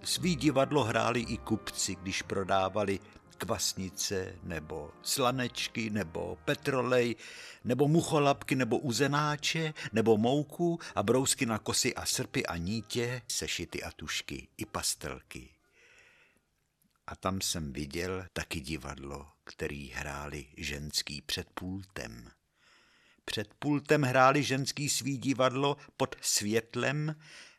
Svý 0.03 0.37
divadlo 0.37 0.85
hráli 0.85 1.21
i 1.21 1.39
kupci, 1.39 1.95
když 1.95 2.23
prodávali 2.23 3.01
kvasnice, 3.39 4.35
nebo 4.43 4.91
slanečky, 5.03 5.91
nebo 5.91 6.39
petrolej, 6.45 7.17
nebo 7.65 7.89
mucholapky, 7.89 8.55
nebo 8.55 8.79
uzenáče, 8.79 9.75
nebo 9.93 10.17
mouku 10.17 10.79
a 10.95 11.03
brousky 11.03 11.47
na 11.47 11.59
kosy 11.59 11.95
a 11.95 12.07
srpy 12.07 12.47
a 12.47 12.57
nítě, 12.57 13.23
sešity 13.29 13.83
a 13.83 13.91
tušky, 13.91 14.49
i 14.57 14.67
pastelky. 14.67 15.49
A 17.07 17.17
tam 17.17 17.41
jsem 17.41 17.73
viděl 17.73 18.27
taky 18.33 18.61
divadlo, 18.61 19.29
který 19.45 19.91
hráli 19.91 20.47
ženský 20.57 21.21
před 21.21 21.51
pultem. 21.55 22.31
Před 23.25 23.55
pultem 23.55 24.03
hráli 24.03 24.43
ženský 24.43 24.89
svý 24.89 25.19
divadlo 25.19 25.77
pod 25.97 26.17
světlem, 26.21 27.17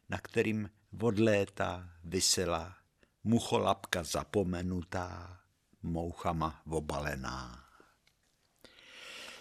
na 0.10 0.18
kterým 0.18 0.70
od 1.02 1.20
léta 1.20 1.90
vysela 2.04 2.76
mucholapka 3.24 4.04
zapomenutá, 4.04 5.40
mouchama 5.84 6.62
obalená. 6.70 7.64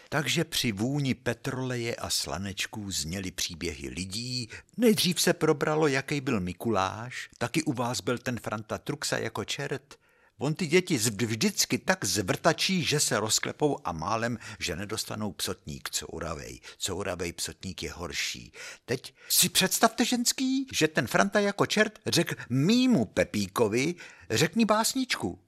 Takže 0.09 0.45
při 0.45 0.73
vůni 0.73 1.15
petroleje 1.15 1.97
a 1.97 2.11
slanečků 2.11 2.91
zněly 2.91 3.31
příběhy 3.31 3.89
lidí. 3.89 4.49
Nejdřív 4.77 5.21
se 5.21 5.33
probralo, 5.33 5.87
jaký 5.87 6.21
byl 6.21 6.41
Mikuláš, 6.41 7.29
taky 7.39 7.63
u 7.63 7.73
vás 7.73 8.01
byl 8.01 8.19
ten 8.19 8.41
Franta 8.41 8.79
Truxa 8.79 9.19
jako 9.19 9.45
čert. 9.45 9.97
On 10.39 10.55
ty 10.55 10.67
děti 10.67 10.99
vždycky 10.99 11.79
tak 11.79 12.05
zvrtačí, 12.05 12.85
že 12.85 13.01
se 13.01 13.21
rozklepou 13.21 13.79
a 13.85 13.93
málem, 13.93 14.39
že 14.59 14.77
nedostanou 14.77 15.33
psotník, 15.33 15.91
co 15.91 16.07
uravej. 16.07 16.61
Co 16.79 16.97
uravej 16.97 17.33
psotník 17.33 17.83
je 17.83 17.93
horší. 17.93 18.53
Teď 18.85 19.15
si 19.29 19.49
představte 19.49 20.05
ženský, 20.05 20.67
že 20.73 20.89
ten 20.89 21.07
Franta 21.07 21.41
jako 21.41 21.67
čert 21.67 21.99
řekl 22.07 22.35
mýmu 22.49 23.05
Pepíkovi, 23.05 23.95
řekni 24.31 24.65
básničku. 24.65 25.39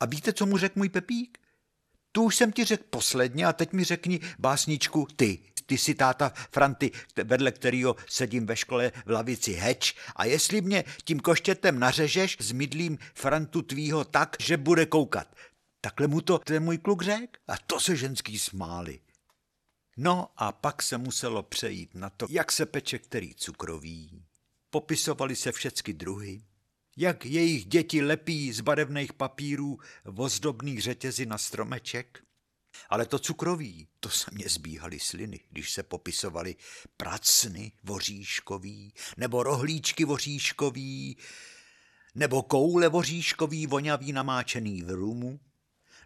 A 0.00 0.06
víte, 0.06 0.32
co 0.32 0.46
mu 0.46 0.58
řekl 0.58 0.78
můj 0.78 0.88
Pepík? 0.88 1.38
Tu 2.12 2.22
už 2.22 2.36
jsem 2.36 2.52
ti 2.52 2.64
řekl 2.64 2.84
posledně 2.90 3.46
a 3.46 3.52
teď 3.52 3.72
mi 3.72 3.84
řekni 3.84 4.20
básničku 4.38 5.06
ty. 5.16 5.38
Ty 5.66 5.78
jsi 5.78 5.94
táta 5.94 6.32
Franty, 6.50 6.90
vedle 7.24 7.52
kterého 7.52 7.96
sedím 8.08 8.46
ve 8.46 8.56
škole 8.56 8.92
v 9.06 9.10
lavici 9.10 9.52
heč 9.52 9.94
a 10.16 10.24
jestli 10.24 10.60
mě 10.60 10.84
tím 11.04 11.20
koštětem 11.20 11.78
nařežeš, 11.78 12.36
zmydlím 12.40 12.98
Frantu 13.14 13.62
tvýho 13.62 14.04
tak, 14.04 14.36
že 14.40 14.56
bude 14.56 14.86
koukat. 14.86 15.36
Takhle 15.80 16.06
mu 16.06 16.20
to 16.20 16.38
ten 16.38 16.64
můj 16.64 16.78
kluk 16.78 17.02
řekl 17.02 17.32
a 17.48 17.54
to 17.66 17.80
se 17.80 17.96
ženský 17.96 18.38
smáli. 18.38 19.00
No 19.96 20.28
a 20.36 20.52
pak 20.52 20.82
se 20.82 20.98
muselo 20.98 21.42
přejít 21.42 21.94
na 21.94 22.10
to, 22.10 22.26
jak 22.30 22.52
se 22.52 22.66
peče 22.66 22.98
který 22.98 23.34
cukrový. 23.34 24.22
Popisovali 24.70 25.36
se 25.36 25.52
všechny 25.52 25.92
druhy, 25.92 26.42
jak 26.96 27.26
jejich 27.26 27.66
děti 27.66 28.02
lepí 28.02 28.52
z 28.52 28.60
barevných 28.60 29.12
papírů 29.12 29.78
vozdobných 30.04 30.82
řetězy 30.82 31.26
na 31.26 31.38
stromeček. 31.38 32.22
Ale 32.90 33.06
to 33.06 33.18
cukroví, 33.18 33.88
to 34.00 34.08
se 34.08 34.30
mě 34.32 34.48
zbíhaly 34.48 35.00
sliny, 35.00 35.40
když 35.50 35.72
se 35.72 35.82
popisovaly 35.82 36.56
pracny 36.96 37.72
voříškový, 37.82 38.92
nebo 39.16 39.42
rohlíčky 39.42 40.04
voříškový, 40.04 41.16
nebo 42.14 42.42
koule 42.42 42.88
voříškový 42.88 43.66
voňavý 43.66 44.12
namáčený 44.12 44.82
v 44.82 44.90
rumu, 44.90 45.40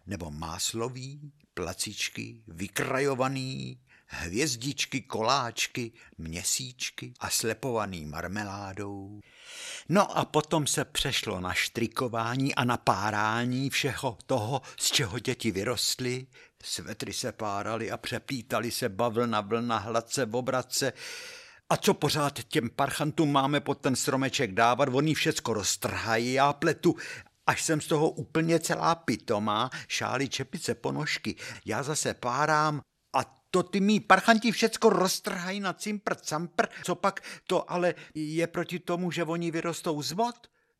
nebo 0.07 0.31
máslový, 0.31 1.31
placičky, 1.53 2.43
vykrajovaný, 2.47 3.79
hvězdičky, 4.11 5.01
koláčky, 5.01 5.91
měsíčky 6.17 7.13
a 7.19 7.29
slepovaný 7.29 8.05
marmeládou. 8.05 9.19
No 9.89 10.17
a 10.17 10.25
potom 10.25 10.67
se 10.67 10.85
přešlo 10.85 11.39
na 11.39 11.53
štrikování 11.53 12.55
a 12.55 12.63
na 12.63 12.77
párání 12.77 13.69
všeho 13.69 14.17
toho, 14.25 14.61
z 14.79 14.91
čeho 14.91 15.19
děti 15.19 15.51
vyrostly. 15.51 16.27
Svetry 16.63 17.13
se 17.13 17.31
páraly 17.31 17.91
a 17.91 17.97
přeplítaly 17.97 18.71
se 18.71 18.89
bavlna, 18.89 19.41
vlna, 19.41 19.77
hladce, 19.77 20.25
obratce. 20.25 20.93
A 21.69 21.77
co 21.77 21.93
pořád 21.93 22.39
těm 22.43 22.69
parchantům 22.69 23.31
máme 23.31 23.59
pod 23.59 23.77
ten 23.77 23.95
stromeček 23.95 24.53
dávat, 24.53 24.89
oni 24.91 25.13
všecko 25.13 25.53
roztrhají, 25.53 26.33
já 26.33 26.53
pletu 26.53 26.95
až 27.47 27.63
jsem 27.63 27.81
z 27.81 27.87
toho 27.87 28.09
úplně 28.09 28.59
celá 28.59 28.95
pitomá, 28.95 29.69
šály, 29.87 30.29
čepice, 30.29 30.75
ponožky. 30.75 31.35
Já 31.65 31.83
zase 31.83 32.13
párám 32.13 32.81
to 33.51 33.63
ty 33.63 33.79
mý 33.79 33.99
parchanti 33.99 34.51
všecko 34.51 34.89
roztrhají 34.89 35.59
na 35.59 35.73
cimpr, 35.73 36.15
campr, 36.15 36.67
co 36.83 36.95
pak 36.95 37.21
to 37.47 37.71
ale 37.71 37.95
je 38.15 38.47
proti 38.47 38.79
tomu, 38.79 39.11
že 39.11 39.23
oni 39.23 39.51
vyrostou 39.51 40.01
z 40.01 40.13
bot? 40.13 40.35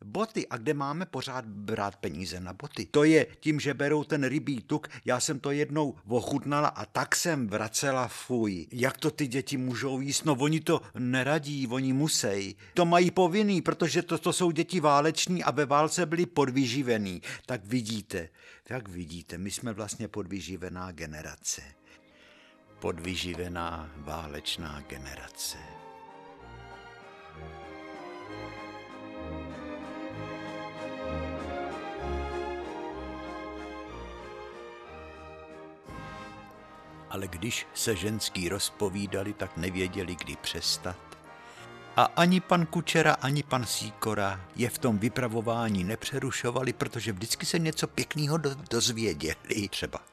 Boty. 0.06 0.48
A 0.48 0.58
kde 0.58 0.74
máme 0.74 1.06
pořád 1.06 1.46
brát 1.46 1.96
peníze 1.96 2.40
na 2.40 2.54
boty? 2.54 2.86
To 2.86 3.04
je 3.04 3.28
tím, 3.40 3.60
že 3.60 3.74
berou 3.74 4.04
ten 4.04 4.24
rybí 4.24 4.62
tuk. 4.62 4.88
Já 5.06 5.20
jsem 5.20 5.40
to 5.40 5.52
jednou 5.52 5.96
ochutnala 6.08 6.68
a 6.68 6.86
tak 6.86 7.16
jsem 7.16 7.48
vracela 7.48 8.08
fuj. 8.08 8.68
Jak 8.72 8.98
to 8.98 9.12
ty 9.12 9.28
děti 9.28 9.58
můžou 9.58 10.00
jíst? 10.00 10.26
No 10.26 10.36
oni 10.40 10.60
to 10.60 10.82
neradí, 11.00 11.68
oni 11.68 11.94
musí. 11.94 12.56
To 12.74 12.86
mají 12.86 13.12
povinný, 13.12 13.62
protože 13.62 14.02
to, 14.02 14.18
to 14.18 14.34
jsou 14.34 14.52
děti 14.52 14.80
váleční 14.80 15.44
a 15.44 15.52
ve 15.52 15.66
válce 15.66 16.06
byli 16.06 16.26
podvyživený. 16.26 17.22
Tak 17.46 17.66
vidíte, 17.66 18.30
tak 18.64 18.90
vidíte, 18.90 19.38
my 19.38 19.52
jsme 19.52 19.74
vlastně 19.74 20.08
podvyživená 20.08 20.92
generace 20.92 21.81
podvyživená 22.82 23.90
válečná 23.98 24.82
generace. 24.88 25.58
Ale 37.10 37.28
když 37.28 37.68
se 37.74 37.96
ženský 37.96 38.50
rozpovídali, 38.50 39.34
tak 39.34 39.58
nevěděli, 39.58 40.16
kdy 40.16 40.36
přestat. 40.36 40.98
A 41.96 42.04
ani 42.04 42.40
pan 42.42 42.66
Kučera, 42.66 43.14
ani 43.14 43.44
pan 43.44 43.66
Síkora 43.66 44.42
je 44.56 44.70
v 44.70 44.78
tom 44.78 44.98
vypravování 44.98 45.84
nepřerušovali, 45.84 46.74
protože 46.74 47.12
vždycky 47.12 47.46
se 47.46 47.60
něco 47.60 47.88
pěkného 47.88 48.38
dozvěděli. 48.70 49.70
Třeba 49.70 50.11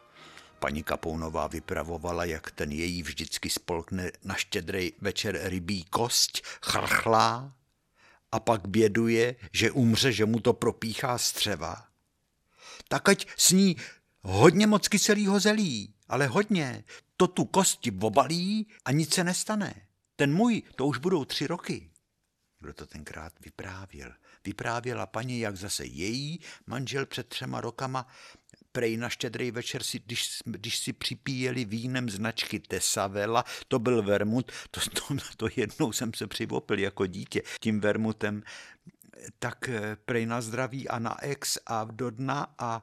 Paní 0.58 0.82
Kapounová 0.82 1.46
vypravovala, 1.46 2.24
jak 2.24 2.50
ten 2.50 2.72
její 2.72 3.02
vždycky 3.02 3.50
spolkne 3.50 4.10
na 4.24 4.34
štědrej 4.34 4.92
večer 5.00 5.40
rybí 5.42 5.84
kost, 5.84 6.46
chrchlá 6.62 7.52
a 8.32 8.40
pak 8.40 8.68
běduje, 8.68 9.36
že 9.52 9.70
umře, 9.70 10.12
že 10.12 10.26
mu 10.26 10.40
to 10.40 10.52
propíchá 10.52 11.18
střeva. 11.18 11.84
Tak 12.88 13.08
ať 13.08 13.26
sní 13.36 13.76
hodně 14.22 14.66
moc 14.66 14.88
kyselýho 14.88 15.40
zelí, 15.40 15.94
ale 16.08 16.26
hodně. 16.26 16.84
To 17.16 17.26
tu 17.26 17.44
kosti 17.44 17.92
obalí 18.00 18.66
a 18.84 18.92
nic 18.92 19.14
se 19.14 19.24
nestane. 19.24 19.74
Ten 20.16 20.34
můj, 20.34 20.62
to 20.76 20.86
už 20.86 20.98
budou 20.98 21.24
tři 21.24 21.46
roky. 21.46 21.90
Kdo 22.60 22.74
to 22.74 22.86
tenkrát 22.86 23.32
vyprávěl? 23.40 24.12
Vyprávěla 24.44 25.06
paní, 25.06 25.40
jak 25.40 25.56
zase 25.56 25.84
její 25.84 26.40
manžel 26.66 27.06
před 27.06 27.28
třema 27.28 27.60
rokama 27.60 28.06
prej 28.78 28.96
na 28.96 29.08
štědrý 29.08 29.50
večer, 29.50 29.82
si, 29.82 29.98
když, 29.98 30.38
když 30.44 30.78
si 30.78 30.92
připíjeli 30.92 31.64
vínem 31.64 32.10
značky 32.10 32.60
Tesavela, 32.60 33.44
to 33.68 33.78
byl 33.78 34.02
vermut, 34.02 34.52
to, 34.70 34.80
to, 34.80 35.16
to 35.36 35.48
jednou 35.56 35.92
jsem 35.92 36.14
se 36.14 36.26
přivopil 36.26 36.78
jako 36.78 37.06
dítě 37.06 37.42
tím 37.60 37.80
vermutem, 37.80 38.42
tak 39.38 39.68
eh, 39.68 39.96
prej 40.04 40.26
na 40.26 40.40
zdraví 40.40 40.88
a 40.88 40.98
na 40.98 41.22
ex 41.22 41.58
a 41.66 41.84
do 41.84 42.10
dna 42.10 42.54
a 42.58 42.82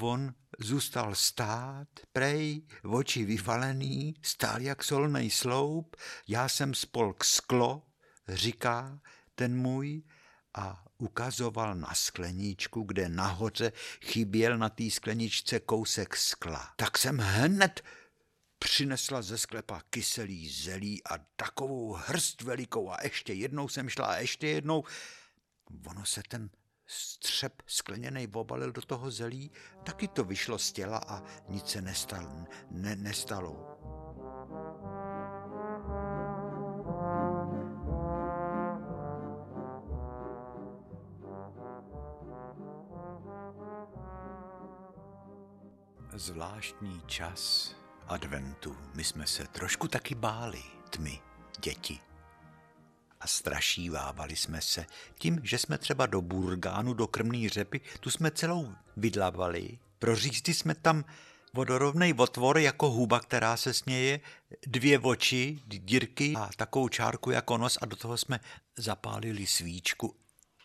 on 0.00 0.34
zůstal 0.58 1.14
stát, 1.14 1.88
prej, 2.12 2.62
oči 2.82 3.24
vyvalený, 3.24 4.14
stál 4.22 4.62
jak 4.62 4.84
solnej 4.84 5.30
sloup, 5.30 5.96
já 6.28 6.48
jsem 6.48 6.74
spolk 6.74 7.24
sklo, 7.24 7.82
říká 8.28 8.98
ten 9.34 9.56
můj, 9.56 10.02
a 10.54 10.85
ukazoval 10.98 11.74
na 11.74 11.94
skleničku, 11.94 12.82
kde 12.82 13.08
nahoře 13.08 13.72
chyběl 14.02 14.58
na 14.58 14.68
té 14.68 14.90
skleničce 14.90 15.60
kousek 15.60 16.16
skla. 16.16 16.72
Tak 16.76 16.98
jsem 16.98 17.18
hned 17.18 17.82
přinesla 18.58 19.22
ze 19.22 19.38
sklepa 19.38 19.82
kyselý 19.90 20.48
zelí 20.48 21.04
a 21.04 21.18
takovou 21.36 21.92
hrst 21.92 22.42
velikou 22.42 22.90
a 22.90 22.96
ještě 23.02 23.32
jednou 23.32 23.68
jsem 23.68 23.88
šla 23.88 24.06
a 24.06 24.16
ještě 24.16 24.48
jednou. 24.48 24.84
Ono 25.86 26.04
se 26.04 26.22
ten 26.28 26.50
střep 26.86 27.62
skleněný 27.66 28.28
obalil 28.28 28.72
do 28.72 28.82
toho 28.82 29.10
zelí, 29.10 29.50
taky 29.84 30.08
to 30.08 30.24
vyšlo 30.24 30.58
z 30.58 30.72
těla 30.72 30.98
a 31.08 31.22
nic 31.48 31.68
se 31.68 31.82
nestalo. 31.82 32.44
Ne, 32.70 32.96
nestalo. 32.96 33.76
Zvláštní 46.18 47.02
čas 47.06 47.72
adventu. 48.06 48.76
My 48.94 49.04
jsme 49.04 49.26
se 49.26 49.46
trošku 49.46 49.88
taky 49.88 50.14
báli 50.14 50.62
tmy, 50.90 51.20
děti. 51.60 51.98
A 53.20 53.26
strašívávali 53.26 54.36
jsme 54.36 54.60
se 54.60 54.86
tím, 55.18 55.40
že 55.42 55.58
jsme 55.58 55.78
třeba 55.78 56.06
do 56.06 56.22
burgánu, 56.22 56.94
do 56.94 57.06
krmný 57.06 57.48
řepy, 57.48 57.80
tu 58.00 58.10
jsme 58.10 58.30
celou 58.30 58.72
vydlavali. 58.96 59.78
Prořízli 59.98 60.54
jsme 60.54 60.74
tam 60.74 61.04
vodorovnej 61.54 62.14
otvor 62.16 62.58
jako 62.58 62.90
huba, 62.90 63.20
která 63.20 63.56
se 63.56 63.74
směje, 63.74 64.20
dvě 64.66 64.98
oči, 64.98 65.60
dírky 65.66 66.34
a 66.36 66.50
takovou 66.56 66.88
čárku 66.88 67.30
jako 67.30 67.58
nos 67.58 67.78
a 67.80 67.86
do 67.86 67.96
toho 67.96 68.16
jsme 68.16 68.40
zapálili 68.76 69.46
svíčku 69.46 70.16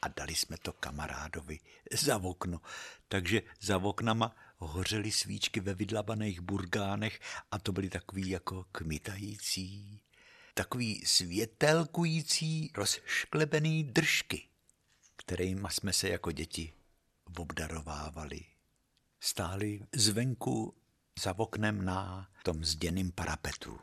a 0.01 0.07
dali 0.07 0.35
jsme 0.35 0.57
to 0.57 0.73
kamarádovi 0.73 1.59
za 1.93 2.17
okno. 2.17 2.61
Takže 3.07 3.41
za 3.61 3.77
oknama 3.77 4.35
hořely 4.67 5.11
svíčky 5.11 5.59
ve 5.59 5.73
vydlabaných 5.73 6.41
burgánech 6.41 7.19
a 7.51 7.59
to 7.59 7.71
byly 7.71 7.89
takový 7.89 8.29
jako 8.29 8.65
kmitající, 8.71 10.01
takový 10.53 11.05
světelkující, 11.05 12.71
rozšklebený 12.75 13.83
držky, 13.83 14.47
kterými 15.15 15.67
jsme 15.69 15.93
se 15.93 16.09
jako 16.09 16.31
děti 16.31 16.73
obdarovávali. 17.37 18.45
Stáli 19.19 19.81
zvenku 19.95 20.75
za 21.19 21.39
oknem 21.39 21.85
na 21.85 22.29
tom 22.43 22.65
zděným 22.65 23.11
parapetu. 23.11 23.79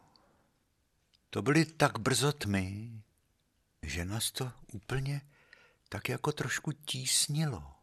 To 1.31 1.43
byly 1.43 1.65
tak 1.65 1.99
brzo 1.99 2.33
tmy, 2.33 3.03
že 3.83 4.05
nás 4.05 4.33
to 4.33 4.53
úplně 4.73 5.21
tak 5.89 6.09
jako 6.09 6.33
trošku 6.33 6.73
tísnilo. 6.73 7.75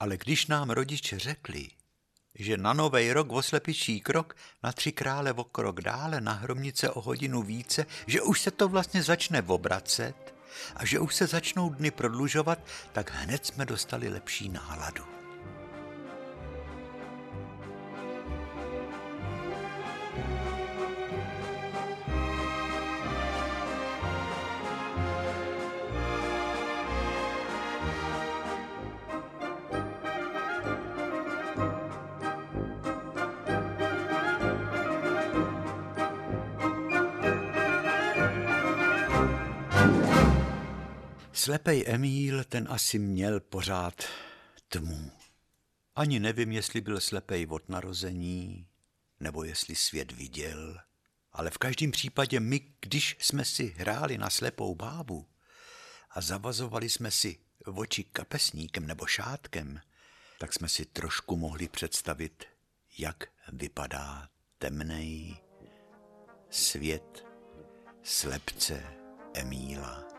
Ale 0.00 0.16
když 0.16 0.46
nám 0.46 0.70
rodiče 0.70 1.18
řekli, 1.18 1.68
že 2.34 2.56
na 2.56 2.72
nový 2.72 3.12
rok 3.12 3.32
oslepičí 3.32 4.00
krok, 4.00 4.36
na 4.62 4.72
tři 4.72 4.92
krále 4.92 5.32
o 5.32 5.44
krok 5.44 5.80
dále, 5.80 6.20
na 6.20 6.32
hromnice 6.32 6.90
o 6.90 7.00
hodinu 7.00 7.42
více, 7.42 7.86
že 8.06 8.22
už 8.22 8.40
se 8.40 8.50
to 8.50 8.68
vlastně 8.68 9.02
začne 9.02 9.42
obracet 9.42 10.34
a 10.76 10.84
že 10.84 10.98
už 10.98 11.14
se 11.14 11.26
začnou 11.26 11.70
dny 11.70 11.90
prodlužovat, 11.90 12.58
tak 12.92 13.10
hned 13.14 13.46
jsme 13.46 13.66
dostali 13.66 14.08
lepší 14.08 14.48
náladu. 14.48 15.19
Slepej 41.40 41.84
Emíl, 41.86 42.44
ten 42.44 42.66
asi 42.70 42.98
měl 42.98 43.40
pořád 43.40 44.04
tmu. 44.68 45.10
Ani 45.94 46.20
nevím, 46.20 46.52
jestli 46.52 46.80
byl 46.80 47.00
slepej 47.00 47.46
od 47.50 47.68
narození, 47.68 48.66
nebo 49.20 49.44
jestli 49.44 49.74
svět 49.74 50.12
viděl, 50.12 50.78
ale 51.32 51.50
v 51.50 51.58
každém 51.58 51.90
případě 51.90 52.40
my, 52.40 52.60
když 52.80 53.16
jsme 53.20 53.44
si 53.44 53.74
hráli 53.78 54.18
na 54.18 54.30
slepou 54.30 54.74
bábu 54.74 55.26
a 56.10 56.20
zavazovali 56.20 56.90
jsme 56.90 57.10
si 57.10 57.38
oči 57.66 58.04
kapesníkem 58.04 58.86
nebo 58.86 59.06
šátkem, 59.06 59.80
tak 60.38 60.52
jsme 60.52 60.68
si 60.68 60.84
trošku 60.84 61.36
mohli 61.36 61.68
představit, 61.68 62.44
jak 62.98 63.24
vypadá 63.52 64.28
temnej 64.58 65.36
svět 66.50 67.24
slepce 68.02 68.82
Emíla. 69.34 70.09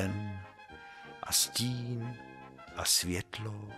Den 0.00 0.40
a 1.22 1.32
stín 1.32 2.16
a 2.76 2.84
světlo, 2.84 3.68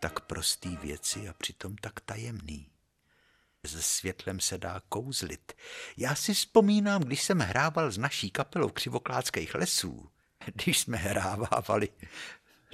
tak 0.00 0.20
prostý 0.20 0.76
věci 0.76 1.28
a 1.28 1.32
přitom 1.32 1.76
tak 1.76 2.00
tajemný. 2.00 2.70
Se 3.66 3.82
světlem 3.82 4.40
se 4.40 4.58
dá 4.58 4.82
kouzlit. 4.88 5.52
Já 5.96 6.14
si 6.14 6.34
vzpomínám, 6.34 7.02
když 7.02 7.22
jsem 7.22 7.38
hrával 7.38 7.90
s 7.90 7.98
naší 7.98 8.30
kapelou 8.30 8.68
křivokláckých 8.68 9.54
lesů, 9.54 10.10
když 10.54 10.78
jsme 10.78 10.96
hrávávali 10.96 11.88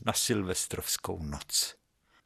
na 0.05 0.13
silvestrovskou 0.13 1.23
noc. 1.23 1.75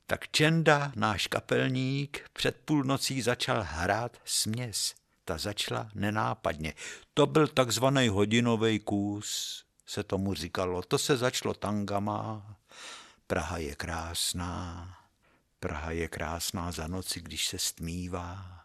Tak 0.07 0.29
Čenda, 0.29 0.92
náš 0.96 1.27
kapelník, 1.27 2.29
před 2.33 2.57
půlnocí 2.64 3.22
začal 3.22 3.62
hrát 3.68 4.20
směs. 4.25 4.94
Ta 5.25 5.38
začala 5.38 5.90
nenápadně. 5.94 6.75
To 7.14 7.27
byl 7.27 7.49
takzvaný 7.49 8.09
hodinový 8.09 8.79
kus, 8.79 9.65
se 9.87 10.03
tomu 10.03 10.35
říkalo. 10.35 10.83
To 10.83 10.99
se 10.99 11.16
začalo 11.16 11.55
tangama. 11.55 12.57
Praha 13.27 13.59
je 13.59 13.75
krásná. 13.75 14.92
Praha 15.61 15.90
je 15.90 16.09
krásná 16.09 16.72
za 16.72 16.87
noci, 16.87 17.20
když 17.20 17.46
se 17.46 17.59
stmívá. 17.59 18.64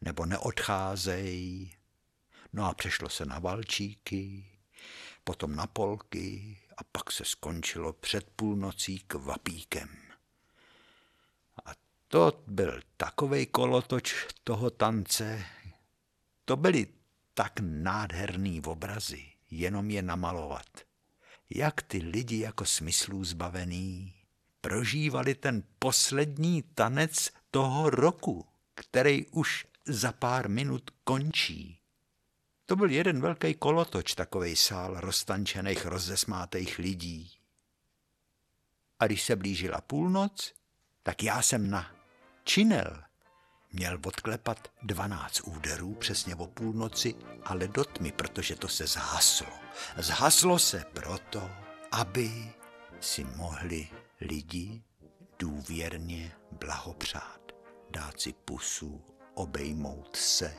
Nebo 0.00 0.26
neodcházej. 0.26 1.70
No 2.52 2.64
a 2.64 2.74
přešlo 2.74 3.08
se 3.08 3.26
na 3.26 3.38
valčíky, 3.38 4.46
potom 5.24 5.56
na 5.56 5.66
polky 5.66 6.58
a 6.76 6.84
pak 6.84 7.12
se 7.12 7.24
skončilo 7.24 7.92
před 7.92 8.30
půlnocí 8.30 8.98
kvapíkem. 8.98 9.88
A 11.66 11.70
to 12.08 12.42
byl 12.46 12.80
takovej 12.96 13.46
kolotoč 13.46 14.26
toho 14.44 14.70
tance. 14.70 15.44
To 16.44 16.56
byly 16.56 16.86
tak 17.34 17.52
nádherný 17.60 18.60
obrazy, 18.60 19.31
jenom 19.52 19.90
je 19.90 20.02
namalovat. 20.02 20.66
Jak 21.50 21.82
ty 21.82 21.98
lidi 21.98 22.38
jako 22.38 22.64
smyslů 22.64 23.24
zbavený 23.24 24.14
prožívali 24.60 25.34
ten 25.34 25.62
poslední 25.78 26.62
tanec 26.62 27.30
toho 27.50 27.90
roku, 27.90 28.46
který 28.74 29.26
už 29.26 29.66
za 29.84 30.12
pár 30.12 30.48
minut 30.48 30.90
končí. 31.04 31.78
To 32.66 32.76
byl 32.76 32.90
jeden 32.90 33.20
velký 33.20 33.54
kolotoč, 33.54 34.14
takový 34.14 34.56
sál 34.56 35.00
roztančených, 35.00 35.86
rozesmátých 35.86 36.78
lidí. 36.78 37.30
A 38.98 39.06
když 39.06 39.22
se 39.22 39.36
blížila 39.36 39.80
půlnoc, 39.80 40.52
tak 41.02 41.22
já 41.22 41.42
jsem 41.42 41.70
na 41.70 41.90
činel 42.44 43.02
měl 43.72 43.98
odklepat 44.04 44.68
dvanáct 44.82 45.40
úderů 45.40 45.94
přesně 45.94 46.34
o 46.34 46.46
půlnoci, 46.46 47.14
ale 47.44 47.68
do 47.68 47.84
tmy, 47.84 48.12
protože 48.12 48.56
to 48.56 48.68
se 48.68 48.86
zhaslo. 48.86 49.46
Zhaslo 49.96 50.58
se 50.58 50.84
proto, 50.92 51.50
aby 51.92 52.52
si 53.00 53.24
mohli 53.24 53.88
lidi 54.20 54.82
důvěrně 55.38 56.32
blahopřát, 56.52 57.40
dát 57.90 58.20
si 58.20 58.32
pusu, 58.32 59.04
obejmout 59.34 60.16
se. 60.16 60.54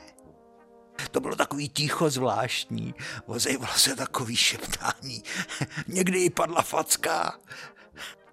To 1.10 1.20
bylo 1.20 1.36
takový 1.36 1.68
ticho 1.68 2.10
zvláštní, 2.10 2.94
ozejvalo 3.26 3.74
se 3.74 3.96
takový 3.96 4.36
šeptání. 4.36 5.22
Někdy 5.86 6.24
i 6.24 6.30
padla 6.30 6.62
facka. 6.62 7.38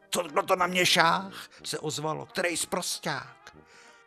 Co 0.09 0.23
to 0.45 0.55
na 0.55 0.67
mě 0.67 0.85
šách? 0.85 1.49
se 1.63 1.79
ozvalo. 1.79 2.25
Který 2.25 2.57
zprosták? 2.57 3.55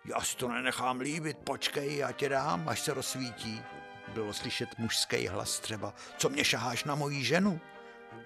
Já 0.05 0.21
si 0.21 0.37
to 0.37 0.49
nenechám 0.49 1.01
líbit, 1.01 1.39
počkej, 1.39 1.97
já 1.97 2.13
tě 2.13 2.29
dám, 2.29 2.69
až 2.69 2.81
se 2.81 2.95
rozsvítí. 2.95 3.63
Bylo 4.15 4.33
slyšet 4.33 4.79
mužský 4.79 5.27
hlas 5.27 5.61
třeba, 5.61 5.95
co 6.19 6.29
mě 6.29 6.45
šaháš 6.45 6.85
na 6.85 6.95
moji 6.95 7.25
ženu? 7.25 7.61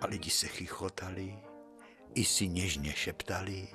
A 0.01 0.07
lidi 0.07 0.31
se 0.31 0.47
chichotali, 0.49 1.39
i 2.15 2.25
si 2.25 2.49
něžně 2.49 2.93
šeptali, 2.93 3.69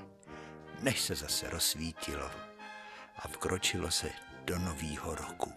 než 0.80 1.02
se 1.02 1.16
zase 1.16 1.50
rozsvítilo 1.50 2.32
a 3.16 3.28
vkročilo 3.28 3.92
se 3.92 4.10
do 4.46 4.60
nového 4.60 5.16
roku. 5.16 5.54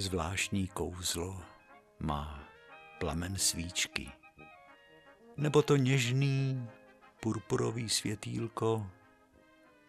Zvláštní 0.00 0.68
kouzlo 0.68 1.42
má 1.98 2.48
plamen 2.98 3.38
svíčky. 3.38 4.12
Nebo 5.36 5.62
to 5.62 5.76
něžný 5.76 6.68
purpurový 7.20 7.88
světýlko 7.88 8.90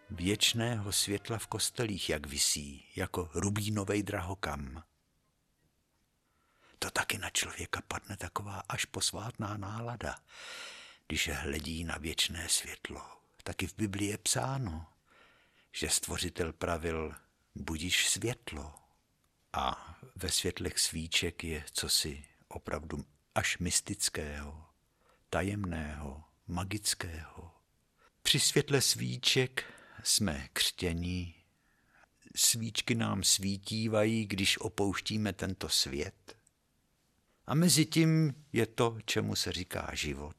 věčného 0.09 0.91
světla 0.91 1.37
v 1.37 1.47
kostelích, 1.47 2.09
jak 2.09 2.25
visí, 2.25 2.85
jako 2.95 3.29
rubínovej 3.33 4.03
drahokam. 4.03 4.83
To 6.79 6.91
taky 6.91 7.17
na 7.17 7.29
člověka 7.29 7.81
padne 7.87 8.17
taková 8.17 8.63
až 8.69 8.85
posvátná 8.85 9.57
nálada, 9.57 10.15
když 11.07 11.29
hledí 11.29 11.83
na 11.83 11.97
věčné 11.97 12.49
světlo. 12.49 13.01
Taky 13.43 13.67
v 13.67 13.75
Biblii 13.75 14.09
je 14.09 14.17
psáno, 14.17 14.87
že 15.71 15.89
stvořitel 15.89 16.53
pravil 16.53 17.15
budíš 17.55 18.09
světlo 18.09 18.81
a 19.53 19.97
ve 20.15 20.29
světlech 20.29 20.79
svíček 20.79 21.43
je 21.43 21.65
cosi 21.73 22.23
opravdu 22.47 23.05
až 23.35 23.57
mystického, 23.57 24.65
tajemného, 25.29 26.23
magického. 26.47 27.51
Při 28.21 28.39
světle 28.39 28.81
svíček 28.81 29.65
jsme 30.03 30.47
křtěni 30.53 31.41
svíčky 32.35 32.95
nám 32.95 33.23
svítívají, 33.23 34.25
když 34.25 34.57
opouštíme 34.57 35.33
tento 35.33 35.69
svět. 35.69 36.35
A 37.47 37.55
mezi 37.55 37.85
tím 37.85 38.33
je 38.53 38.65
to, 38.65 38.97
čemu 39.05 39.35
se 39.35 39.51
říká 39.51 39.89
život. 39.93 40.35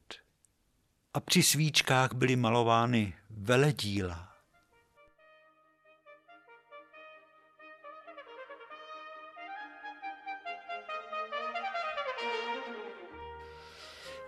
A 1.15 1.21
při 1.21 1.43
svíčkách 1.43 2.13
byly 2.13 2.37
malovány 2.37 3.15
veledíla, 3.31 4.32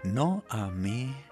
No 0.05 0.43
a 0.49 0.67
my, 0.71 1.25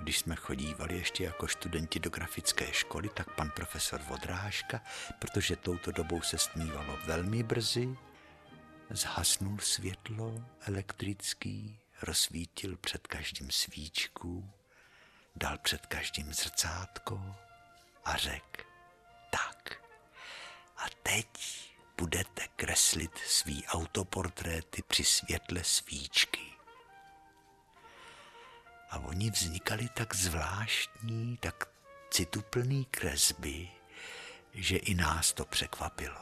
když 0.00 0.18
jsme 0.18 0.36
chodívali 0.36 0.96
ještě 0.96 1.24
jako 1.24 1.48
studenti 1.48 1.98
do 1.98 2.10
grafické 2.10 2.72
školy, 2.72 3.08
tak 3.08 3.34
pan 3.34 3.50
profesor 3.50 4.02
Vodrážka, 4.02 4.80
protože 5.18 5.56
touto 5.56 5.90
dobou 5.90 6.22
se 6.22 6.38
stmívalo 6.38 6.98
velmi 7.04 7.42
brzy, 7.42 7.96
zhasnul 8.90 9.58
světlo 9.58 10.44
elektrický, 10.60 11.78
rozsvítil 12.02 12.76
před 12.76 13.06
každým 13.06 13.50
svíčku, 13.50 14.50
dal 15.36 15.58
před 15.58 15.86
každým 15.86 16.32
zrcátko 16.32 17.36
a 18.04 18.16
řekl, 18.16 18.64
tak, 19.30 19.82
a 20.76 20.84
teď 21.02 21.26
budete 21.98 22.48
kreslit 22.56 23.18
svý 23.18 23.66
autoportréty 23.66 24.82
při 24.82 25.04
světle 25.04 25.64
svíčky. 25.64 26.55
A 28.96 28.98
oni 28.98 29.30
vznikaly 29.30 29.88
tak 29.88 30.14
zvláštní, 30.14 31.36
tak 31.36 31.68
cituplný 32.10 32.84
kresby, 32.84 33.68
že 34.54 34.76
i 34.76 34.94
nás 34.94 35.32
to 35.32 35.44
překvapilo. 35.44 36.16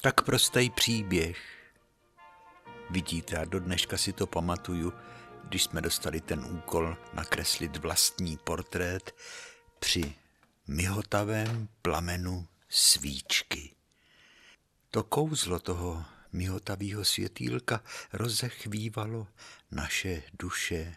Tak 0.00 0.22
prostý 0.22 0.70
příběh. 0.70 1.38
Vidíte, 2.90 3.36
a 3.36 3.44
do 3.44 3.60
dneška 3.60 3.96
si 3.96 4.12
to 4.12 4.26
pamatuju, 4.26 4.92
když 5.44 5.62
jsme 5.62 5.80
dostali 5.80 6.20
ten 6.20 6.44
úkol 6.44 6.96
nakreslit 7.12 7.76
vlastní 7.76 8.36
portrét 8.36 9.14
při 9.78 10.14
mihotavém 10.66 11.68
plamenu 11.82 12.48
svíčky. 12.68 13.74
To 14.90 15.02
kouzlo 15.02 15.58
toho 15.58 16.04
mihotavého 16.32 17.04
světýlka 17.04 17.84
rozechvívalo 18.12 19.26
naše 19.70 20.22
duše. 20.38 20.96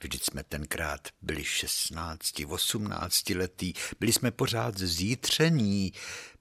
Vždyť 0.00 0.24
jsme 0.24 0.44
tenkrát 0.44 1.08
byli 1.22 1.44
16, 1.44 2.40
18 2.48 3.30
letý, 3.30 3.72
byli 4.00 4.12
jsme 4.12 4.30
pořád 4.30 4.78
zítření, 4.78 5.92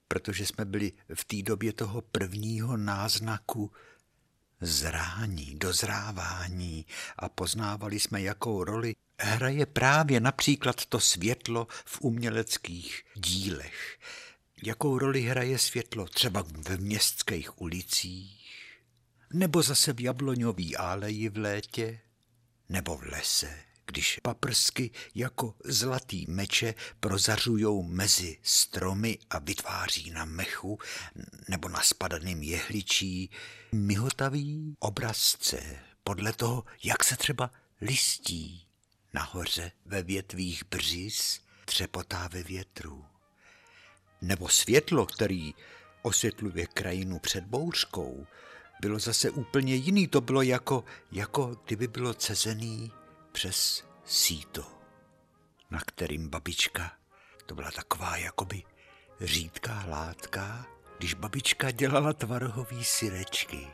protože 0.08 0.46
jsme 0.46 0.66
byli 0.66 0.92
v 1.14 1.26
té 1.26 1.42
době 1.42 1.74
toho 1.74 2.02
prvního 2.02 2.78
náznaku 2.78 3.72
zrání, 4.62 5.56
dozrávání 5.56 6.86
a 7.19 7.30
poznávali 7.30 8.00
jsme, 8.00 8.21
jakou 8.21 8.63
roli 8.63 8.95
hraje 9.19 9.65
právě 9.65 10.19
například 10.19 10.86
to 10.86 11.00
světlo 11.00 11.67
v 11.86 12.02
uměleckých 12.02 13.04
dílech. 13.15 14.00
Jakou 14.63 14.97
roli 14.97 15.21
hraje 15.21 15.60
světlo 15.60 16.06
třeba 16.06 16.43
v 16.43 16.78
městských 16.78 17.62
ulicích, 17.62 18.65
nebo 19.34 19.62
zase 19.62 19.93
v 19.93 20.02
jabloňový 20.02 20.78
áleji 20.78 21.30
v 21.30 21.38
létě, 21.38 22.00
nebo 22.69 22.97
v 22.97 23.04
lese 23.04 23.71
když 23.91 24.19
paprsky 24.23 24.91
jako 25.15 25.56
zlatý 25.63 26.25
meče 26.27 26.73
prozařujou 26.99 27.84
mezi 27.84 28.38
stromy 28.43 29.17
a 29.30 29.39
vytváří 29.39 30.12
na 30.12 30.25
mechu 30.25 30.80
nebo 31.49 31.69
na 31.69 31.82
spadaným 31.82 32.43
jehličí 32.43 33.30
mihotavý 33.71 34.75
obrazce 34.80 35.80
podle 36.04 36.34
toho, 36.34 36.63
jak 36.84 37.04
se 37.04 37.17
třeba 37.17 37.51
listí 37.82 38.67
nahoře 39.13 39.71
ve 39.86 40.04
větvích 40.04 40.63
břiz 40.69 41.41
třepotá 41.65 42.27
ve 42.27 42.43
větru. 42.43 43.06
Nebo 44.21 44.49
světlo, 44.49 45.06
který 45.06 45.54
osvětluje 46.01 46.67
krajinu 46.67 47.19
před 47.19 47.43
bouřkou, 47.43 48.27
bylo 48.82 48.99
zase 48.99 49.32
úplně 49.32 49.75
jiný. 49.75 50.08
To 50.08 50.21
bylo 50.21 50.41
jako, 50.41 50.84
jako 51.12 51.56
kdyby 51.65 51.88
bylo 51.88 52.13
cezený 52.13 52.91
přes 53.41 53.84
síto, 54.06 54.63
na 55.71 55.80
kterým 55.80 56.30
babička, 56.30 56.91
to 57.45 57.56
byla 57.56 57.71
taková 57.71 58.17
jakoby 58.17 58.63
řídká 59.21 59.86
látka, 59.88 60.65
když 60.97 61.13
babička 61.13 61.71
dělala 61.71 62.13
tvarohový 62.13 62.84
syrečky. 62.84 63.67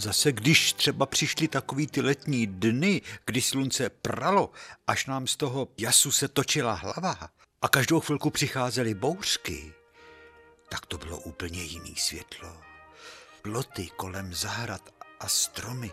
Zase 0.00 0.32
když 0.32 0.72
třeba 0.72 1.06
přišly 1.06 1.48
takový 1.48 1.86
ty 1.86 2.00
letní 2.00 2.46
dny, 2.46 3.02
kdy 3.26 3.40
slunce 3.40 3.90
pralo, 3.90 4.50
až 4.86 5.06
nám 5.06 5.26
z 5.26 5.36
toho 5.36 5.68
jasu 5.78 6.12
se 6.12 6.28
točila 6.28 6.72
hlava 6.72 7.28
a 7.62 7.68
každou 7.68 8.00
chvilku 8.00 8.30
přicházely 8.30 8.94
bouřky, 8.94 9.72
tak 10.68 10.86
to 10.86 10.98
bylo 10.98 11.18
úplně 11.18 11.62
jiný 11.62 11.96
světlo. 11.96 12.56
Ploty 13.42 13.88
kolem 13.96 14.34
zahrad 14.34 14.88
a 15.20 15.28
stromy, 15.28 15.92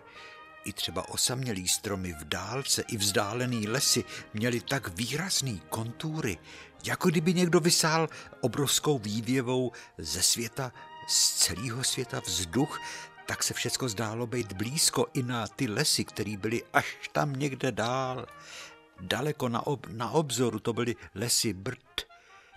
i 0.66 0.74
třeba 0.74 1.10
osamělý 1.10 1.68
stromy 1.68 2.14
v 2.14 2.24
dálce 2.24 2.82
i 2.82 2.98
vzdálený 2.98 3.68
lesy 3.68 4.04
měly 4.34 4.62
tak 4.62 4.88
výrazný 4.88 5.62
kontury, 5.70 6.38
jako 6.84 7.10
kdyby 7.10 7.34
někdo 7.34 7.60
vysál 7.60 8.10
obrovskou 8.42 9.00
vývěvou 9.00 9.72
ze 9.98 10.24
světa, 10.24 10.72
z 11.08 11.34
celého 11.34 11.84
světa 11.84 12.22
vzduch, 12.26 12.80
tak 13.28 13.44
se 13.44 13.54
všecko 13.54 13.90
zdálo 13.90 14.28
být 14.28 14.54
blízko 14.54 15.08
i 15.14 15.24
na 15.24 15.48
ty 15.48 15.68
lesy, 15.68 16.06
které 16.06 16.38
byly 16.38 16.64
až 16.74 17.10
tam 17.12 17.34
někde 17.34 17.72
dál. 17.72 18.26
Daleko 19.02 19.50
na, 19.50 19.68
ob, 19.68 19.88
na 19.88 20.12
obzoru 20.12 20.60
to 20.60 20.74
byly 20.74 20.96
lesy 21.16 21.54
brd, 21.54 22.08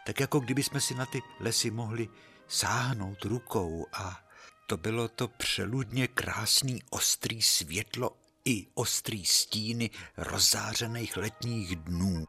tak 0.06 0.20
jako 0.20 0.40
kdyby 0.40 0.62
jsme 0.62 0.80
si 0.80 0.94
na 0.94 1.06
ty 1.06 1.22
lesy 1.40 1.70
mohli 1.70 2.08
sáhnout 2.48 3.24
rukou 3.24 3.86
a 3.92 4.20
to 4.66 4.76
bylo 4.76 5.08
to 5.08 5.28
přeludně 5.28 6.08
krásný 6.08 6.82
ostrý 6.90 7.42
světlo 7.42 8.16
i 8.44 8.66
ostrý 8.74 9.24
stíny 9.24 9.90
rozzářených 10.16 11.16
letních 11.16 11.76
dnů. 11.76 12.24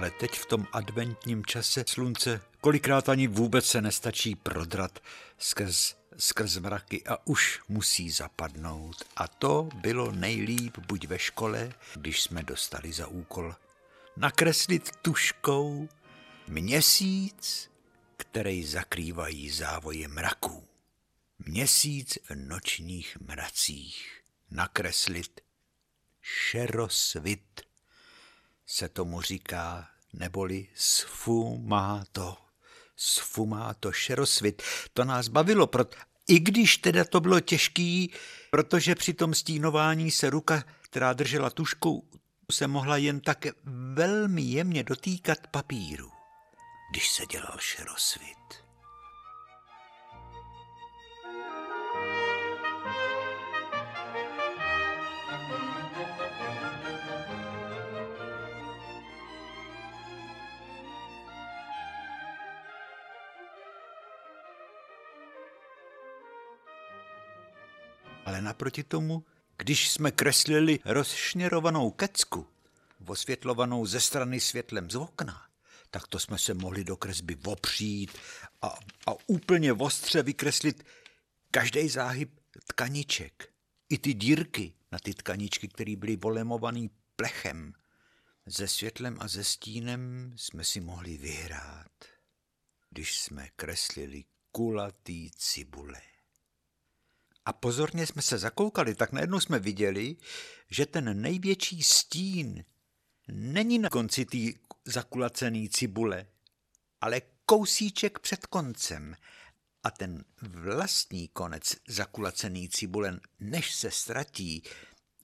Ale 0.00 0.10
teď 0.10 0.38
v 0.38 0.46
tom 0.46 0.66
adventním 0.72 1.44
čase 1.44 1.84
slunce 1.88 2.40
kolikrát 2.60 3.08
ani 3.08 3.26
vůbec 3.26 3.66
se 3.66 3.80
nestačí 3.80 4.34
prodrat 4.34 4.98
skrz, 5.38 5.96
skrz 6.16 6.56
mraky 6.56 7.02
a 7.06 7.26
už 7.26 7.60
musí 7.68 8.10
zapadnout. 8.10 9.04
A 9.16 9.28
to 9.28 9.68
bylo 9.74 10.12
nejlíp 10.12 10.78
buď 10.78 11.06
ve 11.06 11.18
škole, 11.18 11.72
když 11.94 12.22
jsme 12.22 12.42
dostali 12.42 12.92
za 12.92 13.06
úkol 13.06 13.54
nakreslit 14.16 14.90
tuškou 15.02 15.88
měsíc, 16.48 17.70
který 18.16 18.64
zakrývají 18.64 19.50
závoje 19.50 20.08
mraků. 20.08 20.68
Měsíc 21.46 22.18
v 22.28 22.34
nočních 22.34 23.16
mracích 23.20 24.22
nakreslit 24.50 25.40
šerosvit 26.20 27.69
se 28.70 28.88
tomu 28.88 29.20
říká, 29.20 29.88
neboli 30.12 30.68
sfumáto. 30.74 32.36
Sfumáto, 32.96 33.92
šerosvit. 33.92 34.62
To 34.94 35.04
nás 35.04 35.28
bavilo, 35.28 35.66
proto, 35.66 35.96
i 36.28 36.40
když 36.40 36.76
teda 36.76 37.04
to 37.04 37.20
bylo 37.20 37.40
těžký, 37.40 38.12
protože 38.50 38.94
při 38.94 39.14
tom 39.14 39.34
stínování 39.34 40.10
se 40.10 40.30
ruka, 40.30 40.64
která 40.80 41.12
držela 41.12 41.50
tušku, 41.50 42.10
se 42.50 42.66
mohla 42.66 42.96
jen 42.96 43.20
tak 43.20 43.46
velmi 43.94 44.42
jemně 44.42 44.82
dotýkat 44.82 45.46
papíru, 45.46 46.10
když 46.90 47.10
se 47.10 47.26
dělal 47.26 47.58
šerosvit. 47.58 48.59
Ale 68.30 68.42
naproti 68.42 68.84
tomu, 68.84 69.24
když 69.56 69.90
jsme 69.90 70.10
kreslili 70.10 70.78
rozšněrovanou 70.84 71.90
kecku, 71.90 72.46
osvětlovanou 73.06 73.86
ze 73.86 74.00
strany 74.00 74.40
světlem 74.40 74.90
z 74.90 74.96
okna, 74.96 75.42
tak 75.90 76.06
to 76.06 76.18
jsme 76.18 76.38
se 76.38 76.54
mohli 76.54 76.84
do 76.84 76.96
kresby 76.96 77.36
opřít 77.44 78.18
a, 78.62 78.66
a 79.06 79.14
úplně 79.26 79.72
ostře 79.72 80.22
vykreslit 80.22 80.84
každý 81.50 81.88
záhyb 81.88 82.40
tkaniček. 82.66 83.52
I 83.88 83.98
ty 83.98 84.14
dírky 84.14 84.72
na 84.92 84.98
ty 84.98 85.14
tkaničky, 85.14 85.68
které 85.68 85.96
byly 85.96 86.16
volemovaný 86.16 86.90
plechem. 87.16 87.72
Se 88.48 88.68
světlem 88.68 89.16
a 89.20 89.28
se 89.28 89.44
stínem 89.44 90.32
jsme 90.36 90.64
si 90.64 90.80
mohli 90.80 91.16
vyhrát, 91.16 92.04
když 92.90 93.18
jsme 93.18 93.48
kreslili 93.56 94.24
kulatý 94.52 95.30
cibule. 95.30 96.09
A 97.50 97.52
pozorně 97.52 98.06
jsme 98.06 98.22
se 98.22 98.38
zakoukali, 98.38 98.94
tak 98.94 99.12
najednou 99.12 99.40
jsme 99.40 99.58
viděli, 99.58 100.16
že 100.70 100.86
ten 100.86 101.20
největší 101.20 101.82
stín 101.82 102.64
není 103.28 103.78
na 103.78 103.88
konci 103.88 104.24
té 104.24 104.38
zakulacený 104.84 105.68
cibule, 105.68 106.26
ale 107.00 107.22
kousíček 107.46 108.18
před 108.18 108.46
koncem. 108.46 109.16
A 109.82 109.90
ten 109.90 110.24
vlastní 110.42 111.28
konec 111.28 111.76
zakulacený 111.88 112.68
cibulen, 112.68 113.20
než 113.40 113.74
se 113.74 113.90
ztratí, 113.90 114.62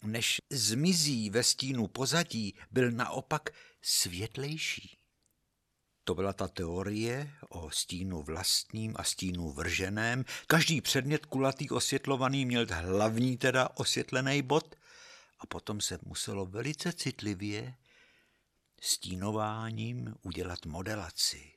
než 0.03 0.41
zmizí 0.51 1.31
ve 1.31 1.43
stínu 1.43 1.87
pozadí, 1.89 2.55
byl 2.71 2.91
naopak 2.91 3.51
světlejší. 3.83 4.99
To 6.07 6.14
byla 6.14 6.33
ta 6.33 6.49
teorie 6.49 7.31
o 7.49 7.71
stínu 7.71 8.23
vlastním 8.23 8.95
a 8.97 9.05
stínu 9.05 9.53
vrženém. 9.53 10.25
Každý 10.47 10.81
předmět 10.81 11.27
kulatý 11.27 11.71
osvětlovaný 11.71 12.47
měl 12.47 12.66
hlavní 12.71 13.37
teda 13.37 13.69
osvětlený 13.75 14.42
bod 14.42 14.77
a 15.38 15.47
potom 15.47 15.81
se 15.81 15.99
muselo 16.03 16.47
velice 16.47 16.92
citlivě 16.92 17.75
stínováním 18.81 20.14
udělat 20.23 20.66
modelaci. 20.66 21.53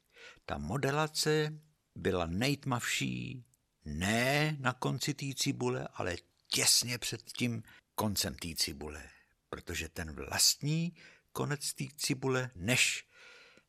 Ta 0.45 0.57
modelace 0.57 1.59
byla 1.95 2.25
nejtmavší 2.25 3.45
ne 3.85 4.57
na 4.59 4.73
konci 4.73 5.13
té 5.13 5.25
cibule, 5.35 5.88
ale 5.93 6.15
těsně 6.47 6.97
před 6.97 7.23
tím 7.23 7.63
koncem 7.95 8.35
té 8.35 8.55
cibule, 8.55 9.09
protože 9.49 9.89
ten 9.89 10.12
vlastní 10.12 10.95
konec 11.31 11.73
té 11.73 11.85
cibule, 11.97 12.51
než 12.55 13.08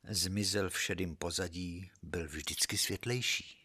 zmizel 0.09 0.71
v 0.71 0.81
šedým 0.81 1.17
pozadí, 1.17 1.91
byl 2.03 2.29
vždycky 2.29 2.79
světlejší. 2.79 3.57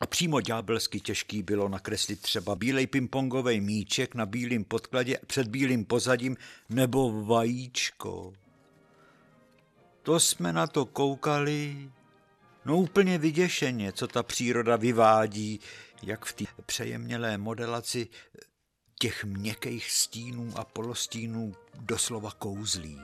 A 0.00 0.06
přímo 0.06 0.40
ďábelsky 0.40 1.00
těžký 1.00 1.42
bylo 1.42 1.68
nakreslit 1.68 2.22
třeba 2.22 2.56
bílej 2.56 2.86
pingpongový 2.86 3.60
míček 3.60 4.14
na 4.14 4.26
bílém 4.26 4.64
podkladě 4.64 5.18
před 5.26 5.48
bílým 5.48 5.84
pozadím 5.84 6.36
nebo 6.68 7.24
vajíčko. 7.24 8.32
To 10.02 10.20
jsme 10.20 10.52
na 10.52 10.66
to 10.66 10.86
koukali, 10.86 11.90
no 12.64 12.78
úplně 12.78 13.18
vyděšeně, 13.18 13.92
co 13.92 14.08
ta 14.08 14.22
příroda 14.22 14.76
vyvádí, 14.76 15.60
jak 16.02 16.24
v 16.24 16.32
té 16.32 16.44
přejemnělé 16.66 17.38
modelaci 17.38 18.08
těch 18.98 19.24
měkkých 19.24 19.90
stínů 19.90 20.52
a 20.56 20.64
polostínů 20.64 21.54
doslova 21.74 22.30
kouzlí. 22.30 22.98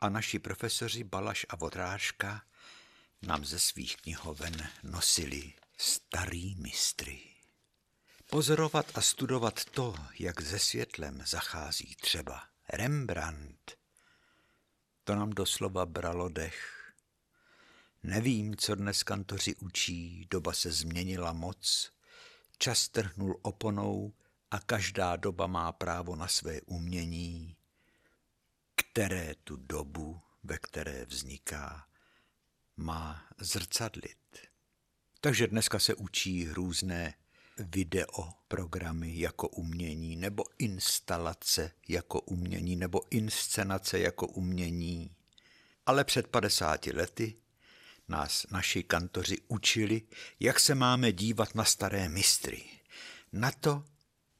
A 0.00 0.08
naši 0.08 0.38
profesoři 0.38 1.04
Balaš 1.04 1.46
a 1.48 1.56
Vodrážka 1.56 2.42
nám 3.22 3.44
ze 3.44 3.58
svých 3.58 3.96
knihoven 3.96 4.68
nosili 4.82 5.52
starý 5.78 6.54
mistry. 6.54 7.20
Pozorovat 8.30 8.98
a 8.98 9.00
studovat 9.00 9.64
to, 9.64 9.94
jak 10.18 10.40
ze 10.40 10.58
světlem 10.58 11.22
zachází 11.26 11.96
třeba 12.00 12.42
Rembrandt, 12.68 13.78
to 15.04 15.14
nám 15.14 15.30
doslova 15.30 15.86
bralo 15.86 16.28
dech. 16.28 16.92
Nevím, 18.02 18.56
co 18.56 18.74
dnes 18.74 19.02
kantoři 19.02 19.54
učí, 19.54 20.26
doba 20.30 20.52
se 20.52 20.72
změnila 20.72 21.32
moc, 21.32 21.92
čas 22.58 22.88
trhnul 22.88 23.38
oponou 23.42 24.12
a 24.50 24.60
každá 24.60 25.16
doba 25.16 25.46
má 25.46 25.72
právo 25.72 26.16
na 26.16 26.28
své 26.28 26.60
umění, 26.60 27.56
které 28.78 29.34
tu 29.44 29.56
dobu, 29.56 30.20
ve 30.42 30.58
které 30.58 31.04
vzniká, 31.04 31.88
má 32.76 33.26
zrcadlit. 33.38 34.18
Takže 35.20 35.46
dneska 35.46 35.78
se 35.78 35.94
učí 35.94 36.48
různé 36.48 37.14
video 37.58 38.32
programy 38.48 39.18
jako 39.18 39.48
umění, 39.48 40.16
nebo 40.16 40.44
instalace 40.58 41.72
jako 41.88 42.20
umění, 42.20 42.76
nebo 42.76 43.00
inscenace 43.10 43.98
jako 43.98 44.26
umění. 44.26 45.10
Ale 45.86 46.04
před 46.04 46.26
50 46.26 46.86
lety 46.86 47.34
nás 48.08 48.46
naši 48.50 48.82
kantoři 48.82 49.38
učili, 49.48 50.02
jak 50.40 50.60
se 50.60 50.74
máme 50.74 51.12
dívat 51.12 51.54
na 51.54 51.64
staré 51.64 52.08
mistry, 52.08 52.64
na 53.32 53.50
to, 53.50 53.84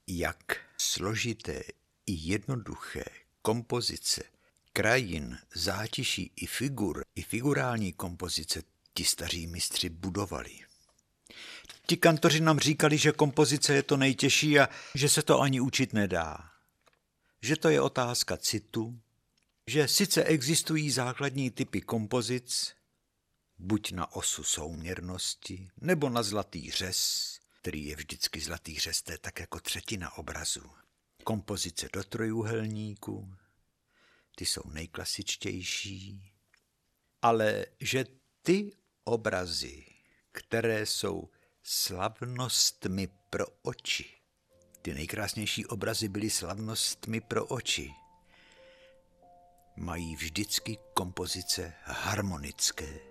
jak 0.06 0.56
složité 0.78 1.62
i 2.06 2.12
jednoduché 2.30 3.04
kompozice 3.48 4.22
krajin, 4.72 5.38
zátiší 5.54 6.32
i 6.36 6.46
figur, 6.46 7.04
i 7.14 7.22
figurální 7.22 7.92
kompozice 7.92 8.62
ti 8.94 9.04
staří 9.04 9.46
mistři 9.46 9.88
budovali. 9.88 10.58
Ti 11.86 11.96
kantoři 11.96 12.40
nám 12.40 12.58
říkali, 12.58 12.98
že 12.98 13.12
kompozice 13.12 13.74
je 13.74 13.82
to 13.82 13.96
nejtěžší 13.96 14.58
a 14.60 14.68
že 14.94 15.08
se 15.08 15.22
to 15.22 15.40
ani 15.40 15.60
učit 15.60 15.92
nedá. 15.92 16.50
Že 17.42 17.56
to 17.56 17.68
je 17.68 17.80
otázka 17.80 18.36
citu, 18.36 19.00
že 19.66 19.88
sice 19.88 20.24
existují 20.24 20.90
základní 20.90 21.50
typy 21.50 21.80
kompozic, 21.80 22.74
buď 23.58 23.92
na 23.92 24.12
osu 24.12 24.44
souměrnosti, 24.44 25.70
nebo 25.80 26.08
na 26.08 26.22
zlatý 26.22 26.70
řez, 26.70 27.38
který 27.60 27.86
je 27.86 27.96
vždycky 27.96 28.40
zlatý 28.40 28.78
řez, 28.78 29.02
to 29.02 29.12
je 29.12 29.18
tak 29.18 29.40
jako 29.40 29.60
třetina 29.60 30.18
obrazu. 30.18 30.70
Kompozice 31.28 31.88
do 31.92 32.04
trojúhelníku, 32.04 33.34
ty 34.36 34.46
jsou 34.46 34.62
nejklasičtější, 34.70 36.32
ale 37.22 37.66
že 37.80 38.04
ty 38.42 38.72
obrazy, 39.04 39.84
které 40.32 40.86
jsou 40.86 41.28
slavnostmi 41.62 43.08
pro 43.30 43.46
oči, 43.62 44.04
ty 44.82 44.94
nejkrásnější 44.94 45.66
obrazy 45.66 46.08
byly 46.08 46.30
slavnostmi 46.30 47.20
pro 47.20 47.46
oči, 47.46 47.90
mají 49.76 50.16
vždycky 50.16 50.78
kompozice 50.94 51.74
harmonické. 51.84 53.07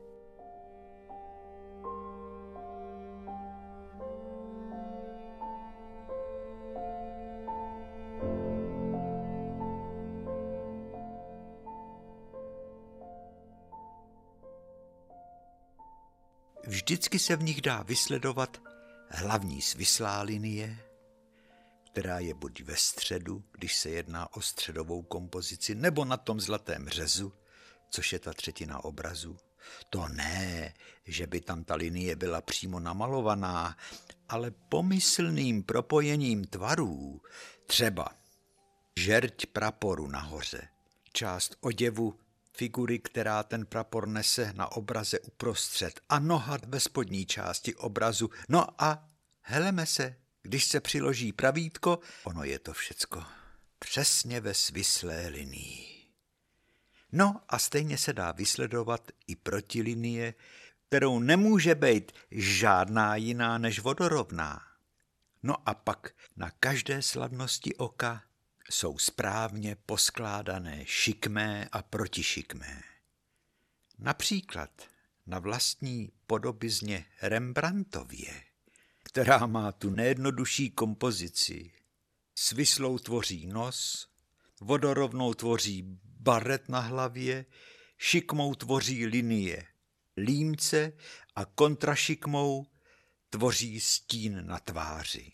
Vždycky 16.88 17.20
se 17.20 17.36
v 17.36 17.44
nich 17.44 17.62
dá 17.62 17.84
vysledovat 17.84 18.58
hlavní 19.10 19.62
svislá 19.62 20.22
linie, 20.22 20.78
která 21.92 22.20
je 22.20 22.34
buď 22.34 22.62
ve 22.62 22.76
středu, 22.76 23.44
když 23.52 23.76
se 23.76 23.90
jedná 23.90 24.36
o 24.36 24.42
středovou 24.42 25.02
kompozici, 25.02 25.76
nebo 25.76 26.06
na 26.06 26.18
tom 26.18 26.40
zlatém 26.40 26.90
řezu, 26.90 27.34
což 27.90 28.14
je 28.14 28.20
ta 28.20 28.34
třetina 28.34 28.84
obrazu. 28.84 29.38
To 29.90 30.08
ne, 30.08 30.74
že 31.06 31.28
by 31.28 31.42
tam 31.42 31.64
ta 31.64 31.76
linie 31.76 32.16
byla 32.16 32.42
přímo 32.42 32.80
namalovaná, 32.80 33.78
ale 34.30 34.52
pomyslným 34.52 35.64
propojením 35.64 36.46
tvarů, 36.46 37.22
třeba 37.66 38.10
žerť 39.00 39.46
praporu 39.46 40.08
nahoře, 40.08 40.68
část 41.14 41.56
oděvu 41.60 42.20
figury, 42.58 43.00
která 43.00 43.44
ten 43.44 43.66
prapor 43.66 44.08
nese 44.08 44.54
na 44.56 44.72
obraze 44.72 45.20
uprostřed 45.20 46.02
a 46.10 46.20
noha 46.20 46.58
ve 46.68 46.80
spodní 46.80 47.26
části 47.26 47.76
obrazu. 47.76 48.30
No 48.50 48.84
a 48.84 49.10
heleme 49.42 49.86
se, 49.86 50.16
když 50.44 50.66
se 50.66 50.80
přiloží 50.80 51.32
pravítko, 51.32 52.00
ono 52.24 52.44
je 52.44 52.60
to 52.60 52.74
všecko 52.74 53.24
přesně 53.80 54.42
ve 54.42 54.54
svislé 54.54 55.28
linii. 55.28 55.98
No 57.12 57.42
a 57.50 57.60
stejně 57.60 57.98
se 57.98 58.14
dá 58.14 58.32
vysledovat 58.32 59.12
i 59.28 59.36
protilinie, 59.36 60.34
kterou 60.88 61.20
nemůže 61.20 61.76
být 61.76 62.12
žádná 62.32 63.16
jiná 63.16 63.58
než 63.58 63.80
vodorovná. 63.80 64.62
No 65.44 65.56
a 65.70 65.74
pak 65.74 66.12
na 66.36 66.52
každé 66.60 67.02
slavnosti 67.02 67.76
oka 67.76 68.24
jsou 68.70 68.98
správně 68.98 69.76
poskládané 69.86 70.86
šikmé 70.86 71.70
a 71.72 71.82
protišikmé. 71.82 72.84
Například 74.00 74.70
na 75.26 75.40
vlastní 75.40 76.12
podobizně 76.28 77.06
Rembrandtově, 77.22 78.44
která 79.04 79.46
má 79.46 79.72
tu 79.72 79.90
nejjednodušší 79.90 80.72
kompozici. 80.72 81.72
Svislou 82.36 83.00
tvoří 83.00 83.48
nos, 83.48 84.08
vodorovnou 84.62 85.34
tvoří 85.34 85.84
baret 86.04 86.70
na 86.70 86.80
hlavě, 86.80 87.46
šikmou 87.98 88.56
tvoří 88.56 89.06
linie 89.06 89.68
límce 90.18 90.94
a 91.36 91.46
kontrašikmou 91.46 92.66
tvoří 93.30 93.80
stín 93.80 94.48
na 94.48 94.60
tváři. 94.60 95.32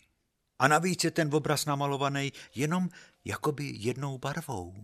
A 0.58 0.68
navíc 0.68 1.04
je 1.04 1.10
ten 1.10 1.34
obraz 1.34 1.64
namalovaný 1.64 2.32
jenom 2.54 2.88
jakoby 3.24 3.72
jednou 3.76 4.18
barvou, 4.18 4.74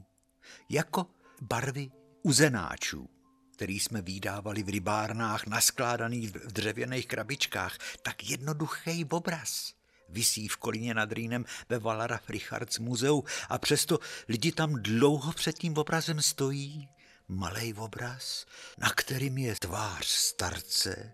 jako 0.68 1.06
barvy 1.40 1.90
uzenáčů, 2.22 3.08
který 3.54 3.80
jsme 3.80 4.02
výdávali 4.02 4.62
v 4.62 4.68
rybárnách 4.68 5.46
naskládaných 5.46 6.30
v 6.30 6.52
dřevěných 6.52 7.06
krabičkách. 7.06 7.78
Tak 8.02 8.30
jednoduchý 8.30 9.04
obraz 9.04 9.74
visí 10.08 10.48
v 10.48 10.56
Kolíně 10.56 10.94
nad 10.94 11.12
Rýnem 11.12 11.44
ve 11.68 11.78
Valara 11.78 12.20
Richards 12.28 12.78
muzeu 12.78 13.24
a 13.48 13.58
přesto 13.58 13.98
lidi 14.28 14.52
tam 14.52 14.74
dlouho 14.74 15.32
před 15.32 15.58
tím 15.58 15.78
obrazem 15.78 16.22
stojí. 16.22 16.88
Malej 17.28 17.74
obraz, 17.78 18.46
na 18.78 18.90
kterým 18.90 19.38
je 19.38 19.54
tvář 19.54 20.06
starce, 20.06 21.12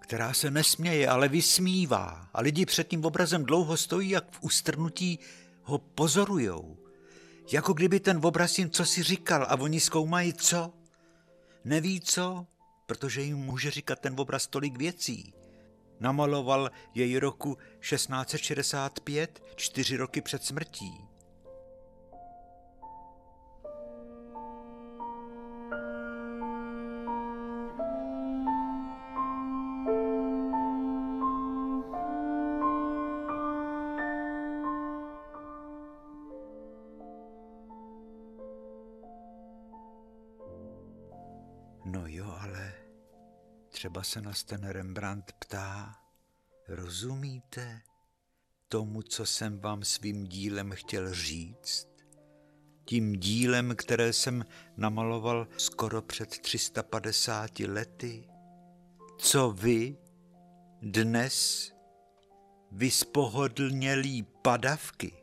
která 0.00 0.32
se 0.32 0.50
nesměje, 0.50 1.08
ale 1.08 1.28
vysmívá. 1.28 2.28
A 2.34 2.40
lidi 2.40 2.66
před 2.66 2.88
tím 2.88 3.04
obrazem 3.04 3.44
dlouho 3.44 3.76
stojí, 3.76 4.10
jak 4.10 4.30
v 4.30 4.42
ustrnutí 4.42 5.18
ho 5.70 5.78
pozorujou. 5.78 6.76
Jako 7.52 7.72
kdyby 7.72 8.00
ten 8.00 8.20
obraz 8.22 8.58
jim 8.58 8.70
co 8.70 8.84
si 8.84 9.02
říkal 9.02 9.46
a 9.48 9.60
oni 9.60 9.80
zkoumají 9.80 10.32
co. 10.32 10.72
Neví 11.64 12.00
co, 12.00 12.46
protože 12.86 13.22
jim 13.22 13.36
může 13.36 13.70
říkat 13.70 14.00
ten 14.00 14.20
obraz 14.20 14.46
tolik 14.46 14.78
věcí. 14.78 15.34
Namaloval 16.00 16.70
jej 16.94 17.18
roku 17.18 17.58
1665, 17.80 19.42
čtyři 19.56 19.96
roky 19.96 20.20
před 20.20 20.44
smrtí. 20.44 21.09
No 41.92 42.06
jo, 42.06 42.36
ale 42.40 42.72
třeba 43.68 44.02
se 44.02 44.20
nás 44.20 44.44
ten 44.44 44.68
Rembrandt 44.68 45.32
ptá, 45.32 45.96
rozumíte 46.68 47.82
tomu, 48.68 49.02
co 49.02 49.26
jsem 49.26 49.60
vám 49.60 49.84
svým 49.84 50.24
dílem 50.24 50.70
chtěl 50.74 51.14
říct? 51.14 51.88
Tím 52.84 53.12
dílem, 53.12 53.76
které 53.76 54.12
jsem 54.12 54.44
namaloval 54.76 55.48
skoro 55.56 56.02
před 56.02 56.28
350 56.38 57.58
lety? 57.58 58.28
Co 59.18 59.50
vy 59.50 59.96
dnes 60.82 61.70
vyspohodlnělí 62.72 64.22
padavky, 64.22 65.19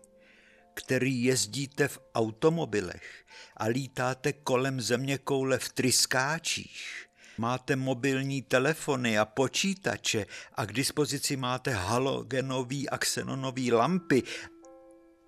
který 0.78 1.24
jezdíte 1.24 1.88
v 1.88 2.00
automobilech 2.16 3.26
a 3.58 3.66
lítáte 3.66 4.34
kolem 4.34 4.82
země 4.82 5.18
koule 5.18 5.58
v 5.58 5.70
tryskáčích, 5.70 7.06
máte 7.38 7.76
mobilní 7.76 8.42
telefony 8.42 9.20
a 9.20 9.26
počítače 9.26 10.26
a 10.54 10.66
k 10.66 10.74
dispozici 10.74 11.38
máte 11.38 11.72
halogenový 11.72 12.90
a 12.90 12.98
xenonový 12.98 13.72
lampy. 13.72 14.24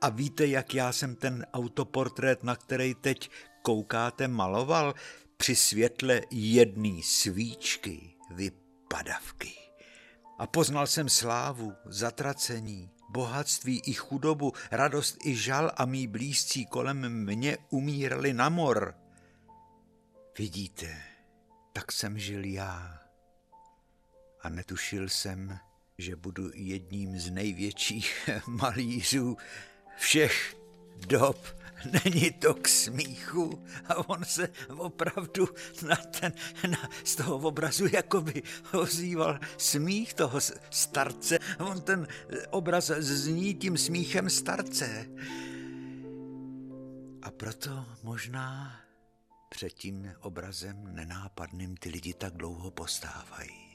A 0.01 0.09
víte, 0.09 0.47
jak 0.47 0.73
já 0.73 0.91
jsem 0.91 1.15
ten 1.15 1.45
autoportrét, 1.53 2.43
na 2.43 2.55
který 2.55 2.95
teď 2.95 3.29
koukáte, 3.61 4.27
maloval? 4.27 4.93
Při 5.37 5.55
světle 5.55 6.21
jedné 6.31 7.01
svíčky 7.03 8.15
vypadavky. 8.31 9.53
A 10.39 10.47
poznal 10.47 10.87
jsem 10.87 11.09
slávu, 11.09 11.73
zatracení, 11.85 12.89
bohatství 13.09 13.81
i 13.85 13.93
chudobu, 13.93 14.53
radost 14.71 15.17
i 15.25 15.35
žal 15.35 15.71
a 15.77 15.85
mý 15.85 16.07
blízcí 16.07 16.65
kolem 16.65 17.25
mě 17.25 17.57
umírali 17.69 18.33
na 18.33 18.49
mor. 18.49 18.95
Vidíte, 20.37 21.01
tak 21.73 21.91
jsem 21.91 22.19
žil 22.19 22.45
já. 22.45 22.99
A 24.41 24.49
netušil 24.49 25.09
jsem, 25.09 25.59
že 25.97 26.15
budu 26.15 26.51
jedním 26.53 27.19
z 27.19 27.31
největších 27.31 28.29
malířů 28.47 29.37
všech 29.97 30.55
dob 31.07 31.58
Není 31.85 32.31
to 32.31 32.53
k 32.53 32.67
smíchu 32.67 33.63
a 33.85 34.09
on 34.09 34.25
se 34.25 34.49
opravdu 34.77 35.49
na 35.87 35.95
ten, 35.95 36.33
na, 36.69 36.89
z 37.03 37.15
toho 37.15 37.35
obrazu 37.35 37.87
jakoby 37.91 38.43
ozýval 38.73 39.39
smích 39.57 40.13
toho 40.13 40.39
starce. 40.69 41.39
On 41.59 41.81
ten 41.81 42.07
obraz 42.49 42.91
zní 42.97 43.53
tím 43.53 43.77
smíchem 43.77 44.29
starce. 44.29 45.05
A 47.21 47.31
proto 47.31 47.85
možná 48.03 48.79
před 49.49 49.73
tím 49.73 50.11
obrazem 50.21 50.95
nenápadným 50.95 51.77
ty 51.77 51.89
lidi 51.89 52.13
tak 52.13 52.33
dlouho 52.33 52.71
postávají. 52.71 53.68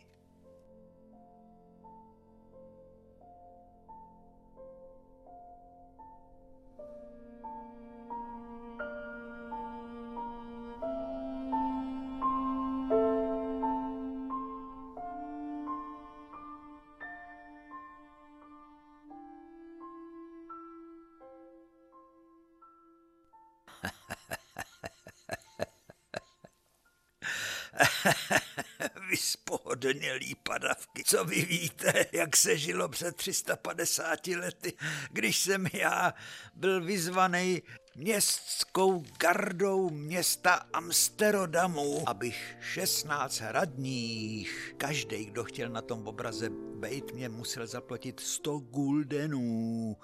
Vyspohodnělý 29.85 30.35
padavky. 30.35 31.05
Co 31.05 31.25
vy 31.25 31.45
víte, 31.45 32.07
jak 32.13 32.37
se 32.37 32.59
žilo 32.59 32.89
před 32.89 33.17
350 33.17 34.27
lety, 34.27 34.73
když 35.11 35.39
jsem 35.39 35.67
já 35.73 36.15
byl 36.55 36.85
vyzvaný 36.85 37.63
městskou 37.97 39.05
gardou 39.19 39.91
města 39.91 40.53
Amsterdamu, 40.73 42.09
abych 42.09 42.57
16 42.61 43.41
radních, 43.41 44.75
každý, 44.77 45.25
kdo 45.25 45.45
chtěl 45.45 45.69
na 45.69 45.83
tom 45.83 46.09
obraze 46.09 46.51
bejt, 46.77 47.13
mě 47.13 47.29
musel 47.29 47.67
zaplatit 47.67 48.21
100 48.21 48.59
guldenů. 48.59 49.97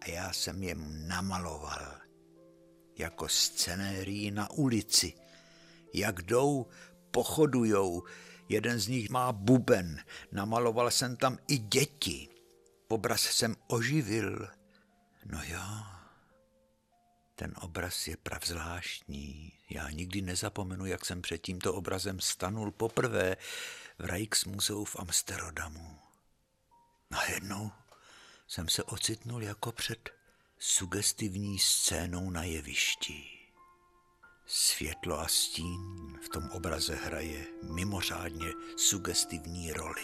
A 0.00 0.10
já 0.10 0.32
jsem 0.32 0.62
je 0.62 0.74
namaloval 1.06 1.94
jako 2.98 3.28
scenérii 3.28 4.30
na 4.30 4.50
ulici, 4.50 5.12
jak 5.94 6.22
jdou 6.22 6.66
pochodujou. 7.10 8.02
Jeden 8.48 8.78
z 8.78 8.88
nich 8.88 9.10
má 9.10 9.32
buben. 9.32 10.04
Namaloval 10.32 10.90
jsem 10.90 11.16
tam 11.16 11.38
i 11.48 11.58
děti. 11.58 12.28
Obraz 12.88 13.20
jsem 13.20 13.56
oživil. 13.66 14.48
No 15.26 15.40
jo, 15.44 15.84
ten 17.34 17.54
obraz 17.60 18.08
je 18.08 18.16
pravzvláštní. 18.16 19.52
Já 19.70 19.90
nikdy 19.90 20.22
nezapomenu, 20.22 20.86
jak 20.86 21.04
jsem 21.04 21.22
před 21.22 21.38
tímto 21.38 21.74
obrazem 21.74 22.20
stanul 22.20 22.70
poprvé 22.70 23.36
v 23.98 24.04
Rijksmuseu 24.04 24.84
v 24.84 24.96
Amsterdamu. 24.96 25.98
Najednou 27.10 27.70
jsem 28.46 28.68
se 28.68 28.82
ocitnul 28.82 29.42
jako 29.42 29.72
před 29.72 30.10
sugestivní 30.58 31.58
scénou 31.58 32.30
na 32.30 32.44
jevišti. 32.44 33.37
Světlo 34.50 35.20
a 35.20 35.28
stín 35.28 36.18
v 36.22 36.28
tom 36.28 36.50
obraze 36.50 36.94
hraje 36.94 37.46
mimořádně 37.62 38.46
sugestivní 38.76 39.72
roli. 39.72 40.02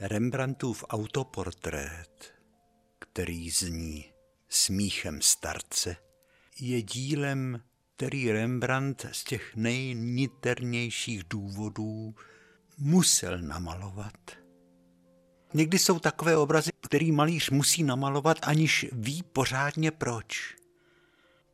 Rembrandtův 0.00 0.84
autoportrét, 0.88 2.34
který 2.98 3.50
zní 3.50 4.12
smíchem 4.48 5.22
starce 5.22 5.96
je 6.60 6.82
dílem, 6.82 7.62
který 7.96 8.32
Rembrandt 8.32 9.06
z 9.12 9.24
těch 9.24 9.56
nejniternějších 9.56 11.24
důvodů 11.30 12.14
musel 12.78 13.38
namalovat. 13.38 14.30
Někdy 15.54 15.78
jsou 15.78 15.98
takové 15.98 16.36
obrazy, 16.36 16.70
který 16.80 17.12
malíř 17.12 17.50
musí 17.50 17.82
namalovat, 17.82 18.38
aniž 18.42 18.86
ví 18.92 19.22
pořádně 19.22 19.90
proč. 19.90 20.56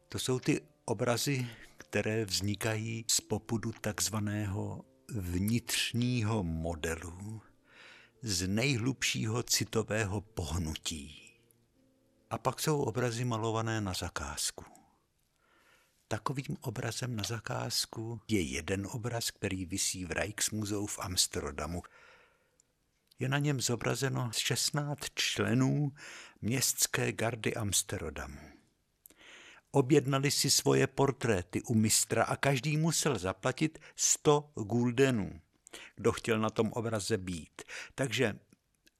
To 0.08 0.18
jsou 0.18 0.38
ty 0.40 0.60
obrazy, 0.84 1.46
které 1.76 2.24
vznikají 2.24 3.04
z 3.08 3.20
popudu 3.20 3.72
takzvaného 3.80 4.84
vnitřního 5.14 6.44
modelu, 6.44 7.42
z 8.22 8.48
nejhlubšího 8.48 9.42
citového 9.42 10.20
pohnutí. 10.20 11.22
A 12.30 12.38
pak 12.38 12.60
jsou 12.60 12.82
obrazy 12.82 13.24
malované 13.24 13.80
na 13.80 13.92
zakázku. 13.92 14.77
Takovým 16.08 16.56
obrazem 16.60 17.16
na 17.16 17.22
zakázku 17.22 18.20
je 18.28 18.40
jeden 18.40 18.86
obraz, 18.90 19.30
který 19.30 19.64
visí 19.64 20.04
v 20.04 20.10
Rijksmuzeu 20.10 20.86
v 20.86 20.98
Amsterdamu. 20.98 21.82
Je 23.18 23.28
na 23.28 23.38
něm 23.38 23.60
zobrazeno 23.60 24.30
16 24.32 24.98
členů 25.14 25.92
městské 26.42 27.12
gardy 27.12 27.54
Amsterdamu. 27.54 28.40
Objednali 29.70 30.30
si 30.30 30.50
svoje 30.50 30.86
portréty 30.86 31.62
u 31.62 31.74
mistra 31.74 32.24
a 32.24 32.36
každý 32.36 32.76
musel 32.76 33.18
zaplatit 33.18 33.78
100 33.96 34.50
guldenů, 34.54 35.40
kdo 35.96 36.12
chtěl 36.12 36.38
na 36.38 36.50
tom 36.50 36.72
obraze 36.72 37.18
být. 37.18 37.62
Takže 37.94 38.38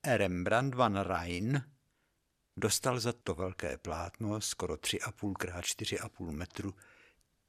Rembrandt 0.04 0.74
van 0.74 0.96
Rijn 0.96 1.62
dostal 2.56 3.00
za 3.00 3.12
to 3.12 3.34
velké 3.34 3.78
plátno, 3.78 4.40
skoro 4.40 4.74
3,5 4.74 5.32
krát 5.32 5.64
4,5 5.64 6.30
metru, 6.30 6.74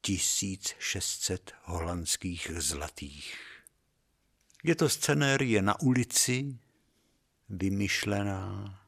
1600 0.02 1.56
holandských 1.64 2.52
zlatých. 2.58 3.38
Je 4.64 4.76
to 4.76 4.90
scenérie 4.90 5.62
na 5.62 5.80
ulici, 5.80 6.58
vymyšlená, 7.50 8.80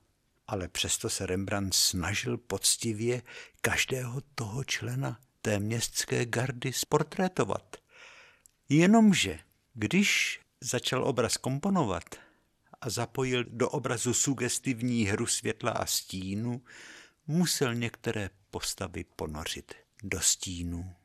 ale 0.47 0.67
přesto 0.67 1.09
se 1.09 1.25
Rembrandt 1.25 1.73
snažil 1.73 2.37
poctivě 2.37 3.21
každého 3.61 4.21
toho 4.35 4.63
člena 4.63 5.19
té 5.41 5.59
městské 5.59 6.25
gardy 6.25 6.73
sportrétovat. 6.73 7.77
Jenomže, 8.69 9.39
když 9.73 10.39
začal 10.61 11.03
obraz 11.03 11.37
komponovat 11.37 12.15
a 12.81 12.89
zapojil 12.89 13.43
do 13.43 13.69
obrazu 13.69 14.13
sugestivní 14.13 15.05
hru 15.05 15.25
světla 15.25 15.71
a 15.71 15.85
stínu, 15.85 16.61
musel 17.27 17.75
některé 17.75 18.29
postavy 18.49 19.03
ponořit 19.15 19.73
do 20.03 20.21
stínu 20.21 20.95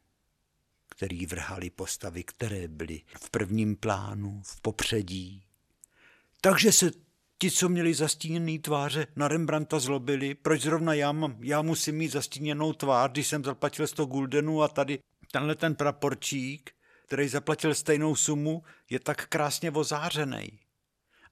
který 0.97 1.27
vrhali 1.27 1.71
postavy, 1.71 2.25
které 2.25 2.69
byly 2.69 3.03
v 3.21 3.31
prvním 3.31 3.77
plánu, 3.77 4.43
v 4.45 4.61
popředí. 4.61 5.45
Takže 6.41 6.73
se 6.73 6.91
ti, 7.39 7.51
co 7.51 7.69
měli 7.69 7.95
zastíněný 7.95 8.59
tváře, 8.59 9.07
na 9.17 9.29
Rembrandta 9.29 9.79
zlobili, 9.79 10.35
proč 10.35 10.63
zrovna 10.63 10.95
já, 10.95 11.13
mám, 11.13 11.37
já 11.41 11.63
musím 11.63 11.97
mít 11.97 12.13
zastíněnou 12.13 12.73
tvář, 12.73 13.11
když 13.11 13.27
jsem 13.27 13.45
zaplatil 13.45 13.87
100 13.87 14.07
guldenů 14.07 14.63
a 14.63 14.69
tady 14.69 14.99
tenhle 15.33 15.55
ten 15.55 15.75
praporčík, 15.75 16.71
který 17.07 17.29
zaplatil 17.29 17.75
stejnou 17.75 18.17
sumu, 18.17 18.63
je 18.91 19.01
tak 19.01 19.27
krásně 19.27 19.71
ozářený. 19.71 20.59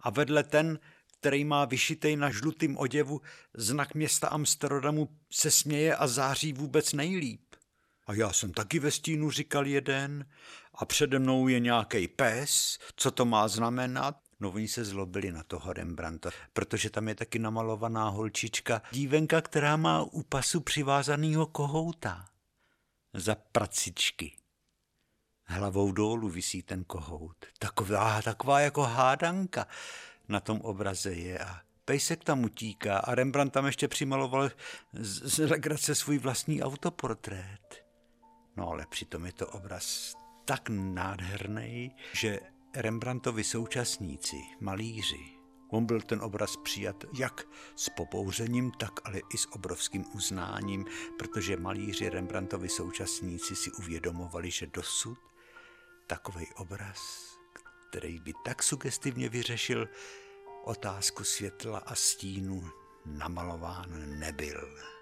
A 0.00 0.10
vedle 0.10 0.42
ten, 0.42 0.78
který 1.20 1.44
má 1.44 1.64
vyšitej 1.64 2.16
na 2.16 2.30
žlutým 2.30 2.78
oděvu 2.78 3.20
znak 3.54 3.94
města 3.94 4.28
Amsterdamu, 4.28 5.08
se 5.30 5.50
směje 5.50 5.96
a 5.96 6.06
září 6.06 6.52
vůbec 6.52 6.92
nejlíp. 6.92 7.53
A 8.06 8.14
já 8.14 8.32
jsem 8.32 8.52
taky 8.52 8.78
ve 8.78 8.90
stínu, 8.90 9.30
říkal 9.30 9.66
jeden, 9.66 10.26
a 10.74 10.84
přede 10.84 11.18
mnou 11.18 11.48
je 11.48 11.60
nějaký 11.60 12.08
pes, 12.08 12.78
co 12.96 13.10
to 13.10 13.24
má 13.24 13.48
znamenat? 13.48 14.16
No 14.40 14.50
oni 14.50 14.68
se 14.68 14.84
zlobili 14.84 15.32
na 15.32 15.42
toho 15.42 15.72
Rembrandta, 15.72 16.30
protože 16.52 16.90
tam 16.90 17.08
je 17.08 17.14
taky 17.14 17.38
namalovaná 17.38 18.08
holčička, 18.08 18.82
dívenka, 18.90 19.40
která 19.40 19.76
má 19.76 20.02
u 20.02 20.22
pasu 20.22 20.60
přivázanýho 20.60 21.46
kohouta. 21.46 22.28
Za 23.14 23.34
pracičky. 23.34 24.36
Hlavou 25.44 25.92
dolů 25.92 26.28
visí 26.28 26.62
ten 26.62 26.84
kohout. 26.84 27.46
Taková, 27.58 28.22
taková 28.22 28.60
jako 28.60 28.82
hádanka 28.82 29.66
na 30.28 30.40
tom 30.40 30.60
obraze 30.60 31.12
je 31.12 31.38
a 31.38 31.60
pejsek 31.84 32.24
tam 32.24 32.44
utíká 32.44 32.98
a 32.98 33.14
Rembrandt 33.14 33.54
tam 33.54 33.66
ještě 33.66 33.88
přimaloval 33.88 34.50
z, 34.92 35.34
z 35.34 35.50
legrace 35.50 35.94
svůj 35.94 36.18
vlastní 36.18 36.62
autoportrét. 36.62 37.83
No 38.56 38.68
ale 38.68 38.86
přitom 38.90 39.26
je 39.26 39.32
to 39.32 39.46
obraz 39.46 40.14
tak 40.44 40.68
nádherný, 40.68 41.96
že 42.12 42.40
Rembrandtovi 42.76 43.44
současníci, 43.44 44.36
malíři, 44.60 45.34
on 45.68 45.86
byl 45.86 46.00
ten 46.00 46.20
obraz 46.22 46.56
přijat 46.56 47.04
jak 47.18 47.46
s 47.76 47.88
popouřením, 47.88 48.70
tak 48.70 48.92
ale 49.04 49.20
i 49.34 49.38
s 49.38 49.52
obrovským 49.52 50.04
uznáním, 50.14 50.84
protože 51.18 51.56
malíři 51.56 52.08
Rembrandtovi 52.08 52.68
současníci 52.68 53.56
si 53.56 53.70
uvědomovali, 53.72 54.50
že 54.50 54.66
dosud 54.66 55.18
takový 56.06 56.46
obraz, 56.54 57.28
který 57.88 58.20
by 58.20 58.32
tak 58.44 58.62
sugestivně 58.62 59.28
vyřešil 59.28 59.88
otázku 60.64 61.24
světla 61.24 61.78
a 61.78 61.94
stínu, 61.94 62.70
namalován 63.06 64.18
nebyl. 64.18 64.93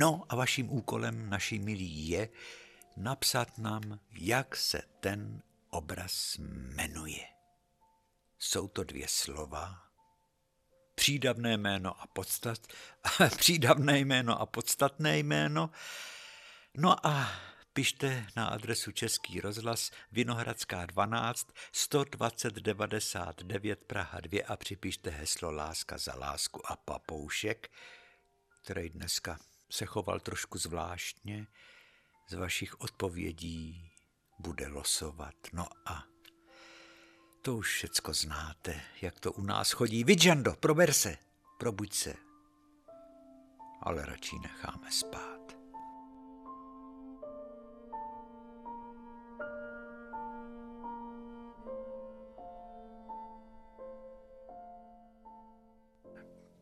No 0.00 0.24
a 0.28 0.36
vaším 0.36 0.70
úkolem, 0.70 1.30
naši 1.30 1.58
milí, 1.58 2.08
je 2.08 2.28
napsat 2.96 3.58
nám, 3.58 4.00
jak 4.12 4.56
se 4.56 4.82
ten 5.00 5.42
obraz 5.70 6.36
jmenuje. 6.38 7.26
Jsou 8.38 8.68
to 8.68 8.84
dvě 8.84 9.08
slova, 9.08 9.82
přídavné 10.94 11.52
jméno 11.56 12.00
a 12.00 12.06
podstat, 12.06 12.58
přídavné 13.36 13.98
jméno 13.98 14.40
a 14.40 14.46
podstatné 14.46 15.18
jméno. 15.18 15.70
No 16.74 17.06
a 17.06 17.30
pište 17.72 18.26
na 18.36 18.46
adresu 18.46 18.92
Český 18.92 19.40
rozhlas 19.40 19.90
Vinohradská 20.12 20.86
12 20.86 21.48
120 21.72 22.54
99 22.54 23.84
Praha 23.84 24.20
2 24.20 24.42
a 24.46 24.56
připište 24.56 25.10
heslo 25.10 25.50
Láska 25.50 25.98
za 25.98 26.14
lásku 26.14 26.70
a 26.70 26.76
papoušek, 26.76 27.70
který 28.62 28.88
dneska 28.88 29.38
se 29.70 29.86
choval 29.86 30.20
trošku 30.20 30.58
zvláštně, 30.58 31.46
z 32.28 32.34
vašich 32.34 32.80
odpovědí 32.80 33.92
bude 34.38 34.68
losovat. 34.68 35.34
No 35.52 35.66
a 35.86 36.04
to 37.42 37.56
už 37.56 37.74
všecko 37.74 38.12
znáte, 38.12 38.80
jak 39.02 39.20
to 39.20 39.32
u 39.32 39.42
nás 39.42 39.70
chodí. 39.70 40.04
Vidžando, 40.04 40.54
prober 40.60 40.92
se, 40.92 41.16
probuď 41.58 41.92
se. 41.92 42.14
Ale 43.82 44.06
radši 44.06 44.38
necháme 44.38 44.92
spát. 44.92 45.38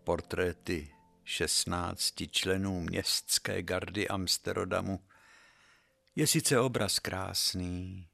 Portréty 0.04 0.95
16 1.28 2.14
členů 2.30 2.80
městské 2.80 3.62
gardy 3.62 4.08
Amsterdamu. 4.08 5.04
Je 6.14 6.26
sice 6.26 6.60
obraz 6.60 6.98
krásný, 6.98 8.08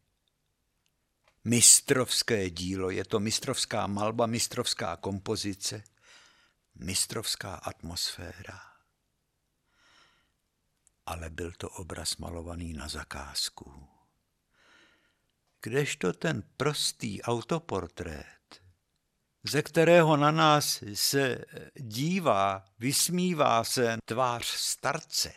mistrovské 1.44 2.50
dílo, 2.50 2.90
je 2.90 3.04
to 3.04 3.20
mistrovská 3.20 3.86
malba, 3.86 4.26
mistrovská 4.26 4.96
kompozice, 4.96 5.84
mistrovská 6.74 7.54
atmosféra. 7.54 8.72
ale 11.06 11.30
byl 11.30 11.52
to 11.52 11.70
obraz 11.70 12.16
malovaný 12.16 12.72
na 12.72 12.88
zakázku. 12.88 13.88
Kdežto 15.62 16.12
ten 16.12 16.42
prostý 16.56 17.22
autoportrét, 17.22 18.41
ze 19.44 19.62
kterého 19.62 20.16
na 20.16 20.30
nás 20.30 20.82
se 20.94 21.44
dívá, 21.74 22.64
vysmívá 22.78 23.64
se 23.64 23.96
tvář 24.04 24.46
starce, 24.46 25.32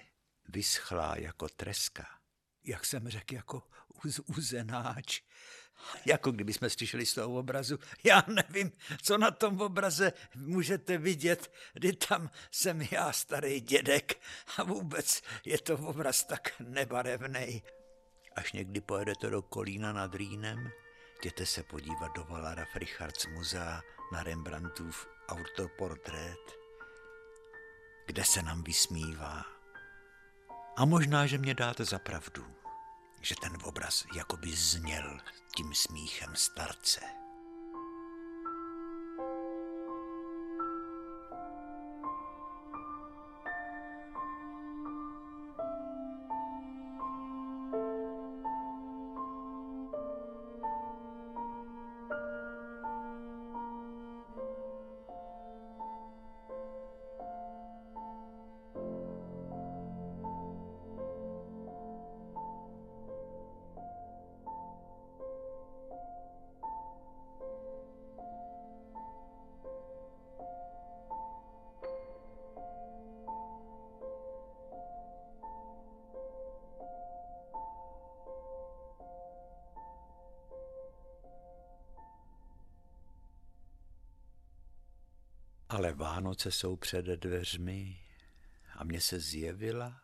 vyschlá 0.50 1.16
jako 1.18 1.50
treska. 1.50 2.08
Jak 2.64 2.86
jsem 2.86 3.10
řekl, 3.10 3.34
jako 3.34 3.64
uzenáč, 4.38 5.22
jako 6.06 6.32
kdyby 6.32 6.54
jsme 6.54 6.70
slyšeli 6.70 7.06
z 7.06 7.14
toho 7.14 7.40
obrazu. 7.40 7.80
Já 8.04 8.24
nevím, 8.28 8.72
co 9.02 9.18
na 9.18 9.32
tom 9.32 9.62
obraze 9.62 10.14
můžete 10.36 10.98
vidět, 10.98 11.52
kdy 11.74 11.94
tam 11.94 12.30
jsem 12.52 12.82
já, 12.92 13.12
starý 13.12 13.62
dědek, 13.62 14.22
a 14.58 14.64
vůbec 14.64 15.22
je 15.46 15.58
to 15.58 15.78
obraz 15.78 16.24
tak 16.24 16.54
nebarevný. 16.60 17.64
Až 18.36 18.54
někdy 18.54 18.82
pojedete 18.82 19.30
do 19.30 19.42
Kolína 19.42 19.94
nad 19.94 20.16
Rýnem, 20.16 20.72
jděte 21.20 21.46
se 21.46 21.64
podívat 21.64 22.14
do 22.16 22.24
Valara 22.24 22.66
Frichards 22.74 23.26
muzea 23.26 23.82
na 24.16 24.24
Rembrandtův 24.24 25.08
autoportrét, 25.28 26.52
kde 28.06 28.26
se 28.26 28.42
nám 28.42 28.64
vysmívá. 28.64 29.46
A 30.78 30.86
možná, 30.86 31.28
že 31.28 31.38
mě 31.38 31.54
dáte 31.54 31.86
za 31.86 32.00
pravdu 32.00 32.56
že 33.26 33.36
ten 33.42 33.58
obraz 33.64 34.06
jakoby 34.16 34.52
zněl 34.56 35.20
tím 35.56 35.76
smíchem 35.76 36.36
starce. 36.36 37.02
Ale 85.76 85.94
Vánoce 85.94 86.52
jsou 86.52 86.76
před 86.76 87.06
dveřmi 87.06 88.00
a 88.76 88.84
mně 88.84 89.02
se 89.02 89.20
zjevila 89.20 90.02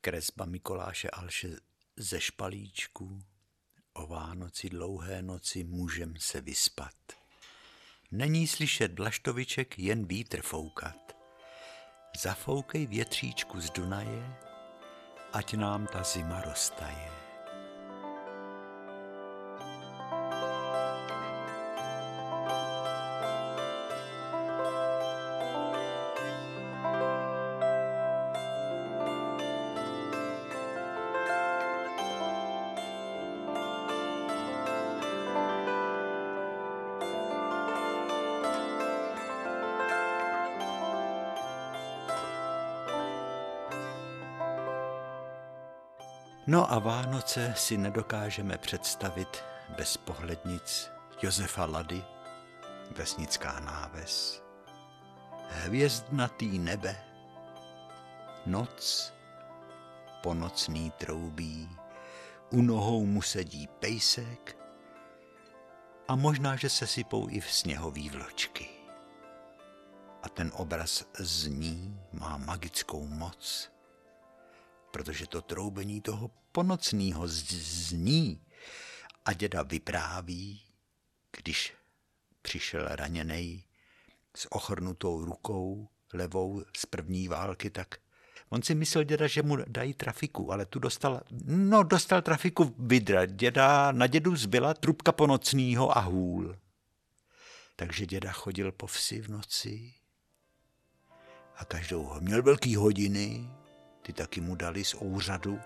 kresba 0.00 0.44
Mikoláše 0.44 1.10
Alše 1.10 1.48
ze 1.96 2.20
špalíčku. 2.20 3.22
O 3.92 4.06
Vánoci 4.06 4.68
dlouhé 4.68 5.22
noci 5.22 5.64
můžem 5.64 6.14
se 6.18 6.40
vyspat. 6.40 6.94
Není 8.10 8.46
slyšet 8.46 8.92
blaštoviček, 8.92 9.78
jen 9.78 10.06
vítr 10.06 10.42
foukat. 10.42 11.16
Zafoukej 12.20 12.86
větříčku 12.86 13.60
z 13.60 13.70
Dunaje, 13.70 14.36
ať 15.32 15.54
nám 15.54 15.86
ta 15.86 16.02
zima 16.02 16.40
roztaje. 16.42 17.27
No 46.50 46.72
a 46.72 46.78
Vánoce 46.78 47.54
si 47.56 47.76
nedokážeme 47.76 48.58
představit 48.58 49.44
bez 49.76 49.96
pohlednic 49.96 50.90
Josefa 51.22 51.66
Lady, 51.66 52.04
vesnická 52.96 53.60
náves, 53.60 54.42
hvězdnatý 55.48 56.58
nebe, 56.58 57.04
noc, 58.46 59.12
ponocný 60.22 60.90
troubí, 60.90 61.70
u 62.50 62.62
nohou 62.62 63.06
mu 63.06 63.22
sedí 63.22 63.66
pejsek 63.66 64.56
a 66.08 66.16
možná, 66.16 66.56
že 66.56 66.70
se 66.70 66.86
sypou 66.86 67.28
i 67.28 67.40
v 67.40 67.52
sněhový 67.52 68.10
vločky. 68.10 68.68
A 70.22 70.28
ten 70.28 70.52
obraz 70.54 71.04
zní, 71.18 72.00
má 72.12 72.36
magickou 72.36 73.06
moc, 73.06 73.70
protože 74.90 75.26
to 75.26 75.42
troubení 75.42 76.00
toho 76.00 76.30
ponocného 76.52 77.22
zní 77.28 78.40
a 79.24 79.32
děda 79.32 79.62
vypráví, 79.62 80.62
když 81.36 81.74
přišel 82.42 82.88
raněný 82.88 83.64
s 84.36 84.52
ochrnutou 84.52 85.24
rukou 85.24 85.88
levou 86.12 86.62
z 86.76 86.86
první 86.86 87.28
války, 87.28 87.70
tak 87.70 87.98
on 88.48 88.62
si 88.62 88.74
myslel 88.74 89.04
děda, 89.04 89.26
že 89.26 89.42
mu 89.42 89.56
dají 89.56 89.94
trafiku, 89.94 90.52
ale 90.52 90.66
tu 90.66 90.78
dostal, 90.78 91.20
no 91.44 91.82
dostal 91.82 92.22
trafiku 92.22 92.74
vydra. 92.78 93.26
Děda, 93.26 93.92
na 93.92 94.06
dědu 94.06 94.36
zbyla 94.36 94.74
trubka 94.74 95.12
ponocního 95.12 95.98
a 95.98 96.00
hůl. 96.00 96.58
Takže 97.76 98.06
děda 98.06 98.32
chodil 98.32 98.72
po 98.72 98.86
vsi 98.86 99.20
v 99.20 99.28
noci 99.28 99.94
a 101.56 101.64
každou 101.64 102.20
měl 102.20 102.42
velký 102.42 102.76
hodiny, 102.76 103.50
ty 104.08 104.12
taky 104.12 104.40
mu 104.40 104.56
dali 104.56 104.84
z 104.84 104.94
úřadu 104.94 105.60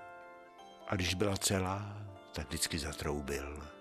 a 0.88 0.94
když 0.94 1.14
byla 1.14 1.36
celá, 1.36 1.96
tak 2.34 2.48
vždycky 2.48 2.78
zatroubil. 2.78 3.71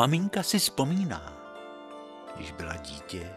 Maminka 0.00 0.42
si 0.42 0.58
vzpomíná, 0.58 1.32
když 2.36 2.52
byla 2.52 2.76
dítě 2.76 3.36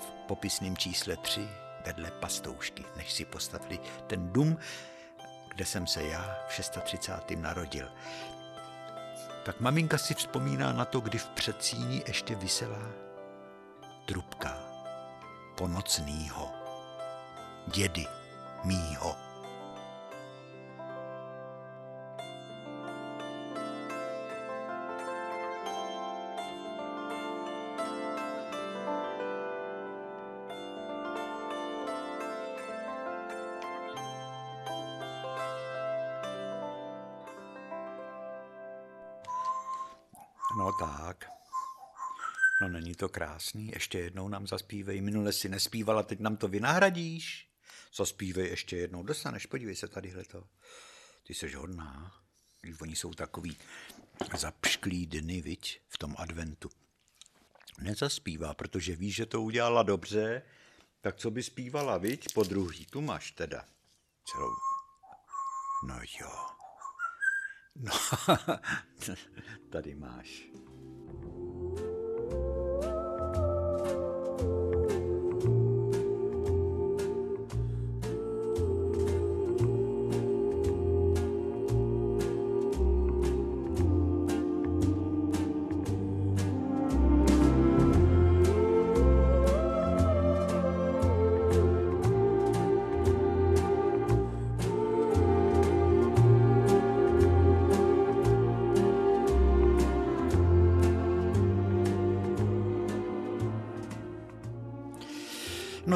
v 0.00 0.10
popisném 0.26 0.76
čísle 0.76 1.16
3 1.16 1.48
vedle 1.86 2.10
pastoušky, 2.10 2.84
než 2.96 3.12
si 3.12 3.24
postavili 3.24 3.78
ten 4.06 4.32
dům, 4.32 4.58
kde 5.48 5.64
jsem 5.64 5.86
se 5.86 6.02
já 6.02 6.38
v 6.48 6.52
630. 6.52 7.30
narodil. 7.30 7.88
Tak 9.44 9.60
maminka 9.60 9.98
si 9.98 10.14
vzpomíná 10.14 10.72
na 10.72 10.84
to, 10.84 11.00
kdy 11.00 11.18
v 11.18 11.28
předsíni 11.28 12.02
ještě 12.06 12.34
vysela 12.34 12.78
trubka 14.06 14.56
ponocnýho, 15.56 16.50
dědy 17.66 18.06
mýho. 18.64 19.29
To 43.00 43.08
krásný, 43.08 43.70
ještě 43.74 43.98
jednou 43.98 44.28
nám 44.28 44.46
zaspívej. 44.46 45.00
Minule 45.00 45.32
si 45.32 45.48
nespívala, 45.48 46.02
teď 46.02 46.20
nám 46.20 46.36
to 46.36 46.48
vynahradíš. 46.48 47.48
Zaspívej 47.96 48.48
ještě 48.48 48.76
jednou, 48.76 49.02
dostaneš, 49.02 49.46
podívej 49.46 49.76
se 49.76 49.88
tadyhle 49.88 50.24
to. 50.24 50.44
Ty 51.26 51.34
jsi 51.34 51.52
hodná. 51.52 52.12
Když 52.60 52.80
oni 52.80 52.96
jsou 52.96 53.14
takový 53.14 53.58
zapšklý 54.36 55.06
dny, 55.06 55.40
viď, 55.40 55.80
v 55.88 55.98
tom 55.98 56.14
adventu. 56.18 56.70
Nezaspívá, 57.78 58.54
protože 58.54 58.96
ví, 58.96 59.10
že 59.12 59.26
to 59.26 59.42
udělala 59.42 59.82
dobře, 59.82 60.42
tak 61.00 61.16
co 61.16 61.30
by 61.30 61.42
zpívala, 61.42 61.98
viď, 61.98 62.34
po 62.34 62.44
druhý. 62.44 62.86
Tu 62.86 63.00
máš 63.00 63.30
teda 63.30 63.64
celou. 64.24 64.54
No 65.88 66.00
jo. 66.20 66.46
No, 67.76 67.92
tady 69.70 69.94
máš. 69.94 70.42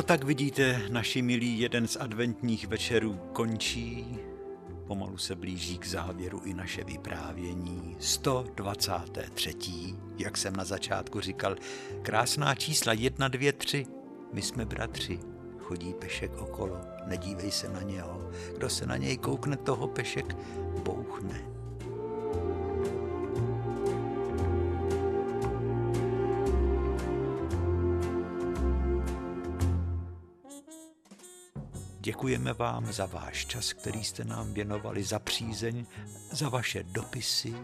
Tak 0.04 0.24
vidíte, 0.24 0.82
naši 0.90 1.22
milí, 1.22 1.60
jeden 1.60 1.88
z 1.88 1.96
adventních 2.00 2.66
večerů 2.68 3.20
končí. 3.32 4.18
Pomalu 4.86 5.16
se 5.16 5.34
blíží 5.34 5.78
k 5.78 5.86
závěru 5.86 6.40
i 6.44 6.54
naše 6.54 6.84
vyprávění. 6.84 7.96
123. 7.98 9.54
Jak 10.18 10.36
jsem 10.36 10.56
na 10.56 10.64
začátku 10.64 11.20
říkal, 11.20 11.56
krásná 12.02 12.54
čísla 12.54 12.92
1, 12.92 13.28
2, 13.28 13.52
3. 13.52 13.86
My 14.32 14.42
jsme 14.42 14.64
bratři. 14.64 15.20
Chodí 15.58 15.94
pešek 15.94 16.36
okolo, 16.38 16.80
nedívej 17.06 17.50
se 17.50 17.68
na 17.68 17.82
něho. 17.82 18.30
Kdo 18.56 18.70
se 18.70 18.86
na 18.86 18.96
něj 18.96 19.18
koukne, 19.18 19.56
toho 19.56 19.88
pešek 19.88 20.36
bouchne. 20.84 21.53
Děkujeme 32.04 32.52
vám 32.52 32.92
za 32.92 33.06
váš 33.06 33.46
čas, 33.46 33.72
který 33.72 34.04
jste 34.04 34.24
nám 34.24 34.54
věnovali, 34.54 35.04
za 35.04 35.18
přízeň, 35.18 35.86
za 36.30 36.48
vaše 36.48 36.82
dopisy. 36.82 37.54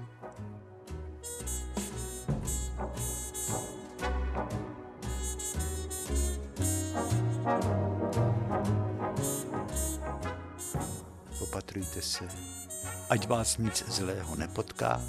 Opatrujte 11.41 12.03
se, 12.03 12.28
ať 13.11 13.28
vás 13.28 13.59
nic 13.59 13.84
zlého 13.88 14.36
nepotká. 14.36 15.03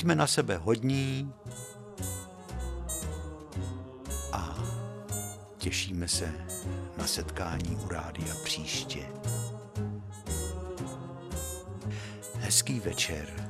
Buďme 0.00 0.14
na 0.14 0.26
sebe 0.26 0.56
hodní 0.56 1.32
a 4.32 4.58
těšíme 5.58 6.08
se 6.08 6.32
na 6.98 7.06
setkání 7.06 7.76
u 7.76 7.88
rádia 7.88 8.34
příště. 8.44 9.06
Hezký 12.34 12.80
večer. 12.80 13.49